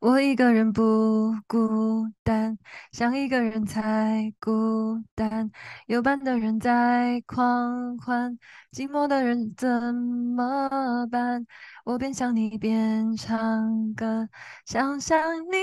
[0.00, 2.58] 我一个人不孤单，
[2.90, 5.50] 想一个人才孤单。
[5.86, 8.38] 有伴的人在狂欢，
[8.72, 11.46] 寂寞的人怎么办？
[11.84, 14.26] 我边想你边唱歌，
[14.64, 15.58] 想象你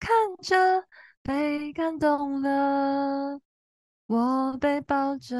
[0.00, 0.10] 看
[0.42, 0.84] 着
[1.22, 3.40] 被感动了，
[4.06, 5.36] 我被抱着，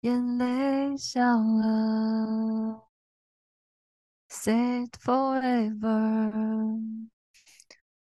[0.00, 2.87] 眼泪笑了。
[4.40, 6.30] Say forever。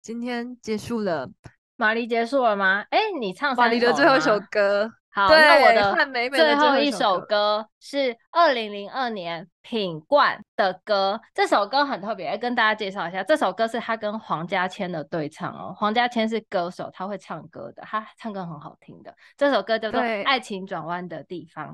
[0.01, 1.30] 今天结束了，
[1.76, 2.86] 玛丽结束了吗？
[2.91, 4.89] 哎，你唱玛丽的最后一首歌。
[5.09, 11.19] 好，那我的美美最后一首歌是二零零二年品冠的歌。
[11.34, 15.76] 这首歌很特别，跟大家介绍一下，这首歌是他跟黄家千的对唱哦。
[15.78, 19.13] 黄家千是歌手，他会唱歌的，他唱歌很好听的。
[19.36, 21.67] 这首歌叫做《爱情转弯的地方》。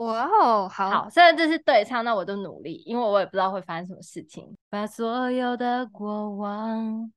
[0.00, 4.56] 哇哦，好，好，虽然这是对唱，那我都努力，因为我也不知道会发生什么事情。
[4.70, 7.12] 把所有的过往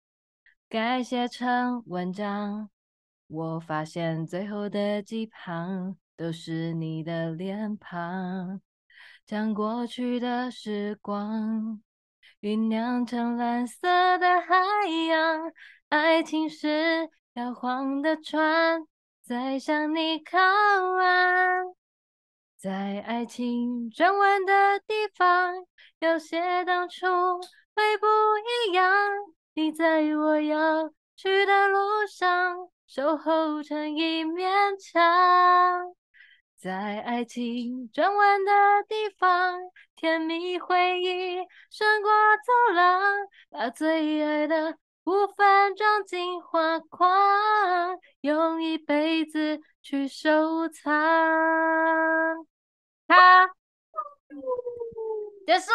[0.67, 2.69] 改写成文章，
[3.27, 8.59] 我发现最后的几行都是你的脸庞，
[9.25, 11.81] 将过去的时光
[12.41, 14.55] 酝酿成蓝色的海
[15.07, 15.53] 洋，
[15.87, 18.85] 爱情是摇晃的船，
[19.21, 20.37] 在向你靠
[20.97, 21.63] 岸。
[22.63, 25.53] 在爱情转弯的地方，
[25.99, 27.05] 有些当初
[27.75, 28.07] 会不
[28.69, 28.87] 一样。
[29.53, 35.93] 你在我要去的路上，守候成一面墙。
[36.57, 38.51] 在爱情转弯的
[38.87, 39.59] 地方，
[39.97, 41.35] 甜蜜回忆
[41.69, 42.09] 胜过
[42.45, 43.13] 走廊，
[43.49, 50.93] 把最爱的部分装进画框，用一辈子去收藏。
[53.13, 53.47] 他
[55.45, 55.71] 结束，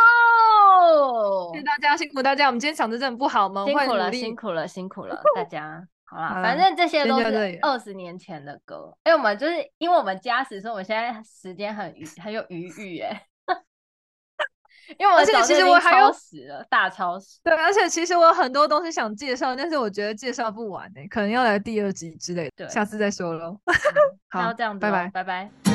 [1.53, 2.47] 谢谢大家，辛苦大家。
[2.47, 3.64] 我们今天场子真的不好吗？
[3.64, 5.86] 辛苦了，辛苦了，辛苦了，大家。
[6.05, 8.97] 好啦，反正这些都是二十年前的歌。
[9.05, 13.01] 哎，我们就是因为我们加时，所以我们现在时间很余，很有余裕。
[13.01, 13.22] 哎，
[14.99, 17.39] 因为我们其实我还有时了，大超时。
[17.45, 22.66] 对，而且其实我有很多东西想介绍，但是我觉得介绍不完呢，可能要来第二集之类的。
[22.70, 23.61] 下次再说喽。
[24.30, 25.68] 好，这样子，拜拜，拜拜。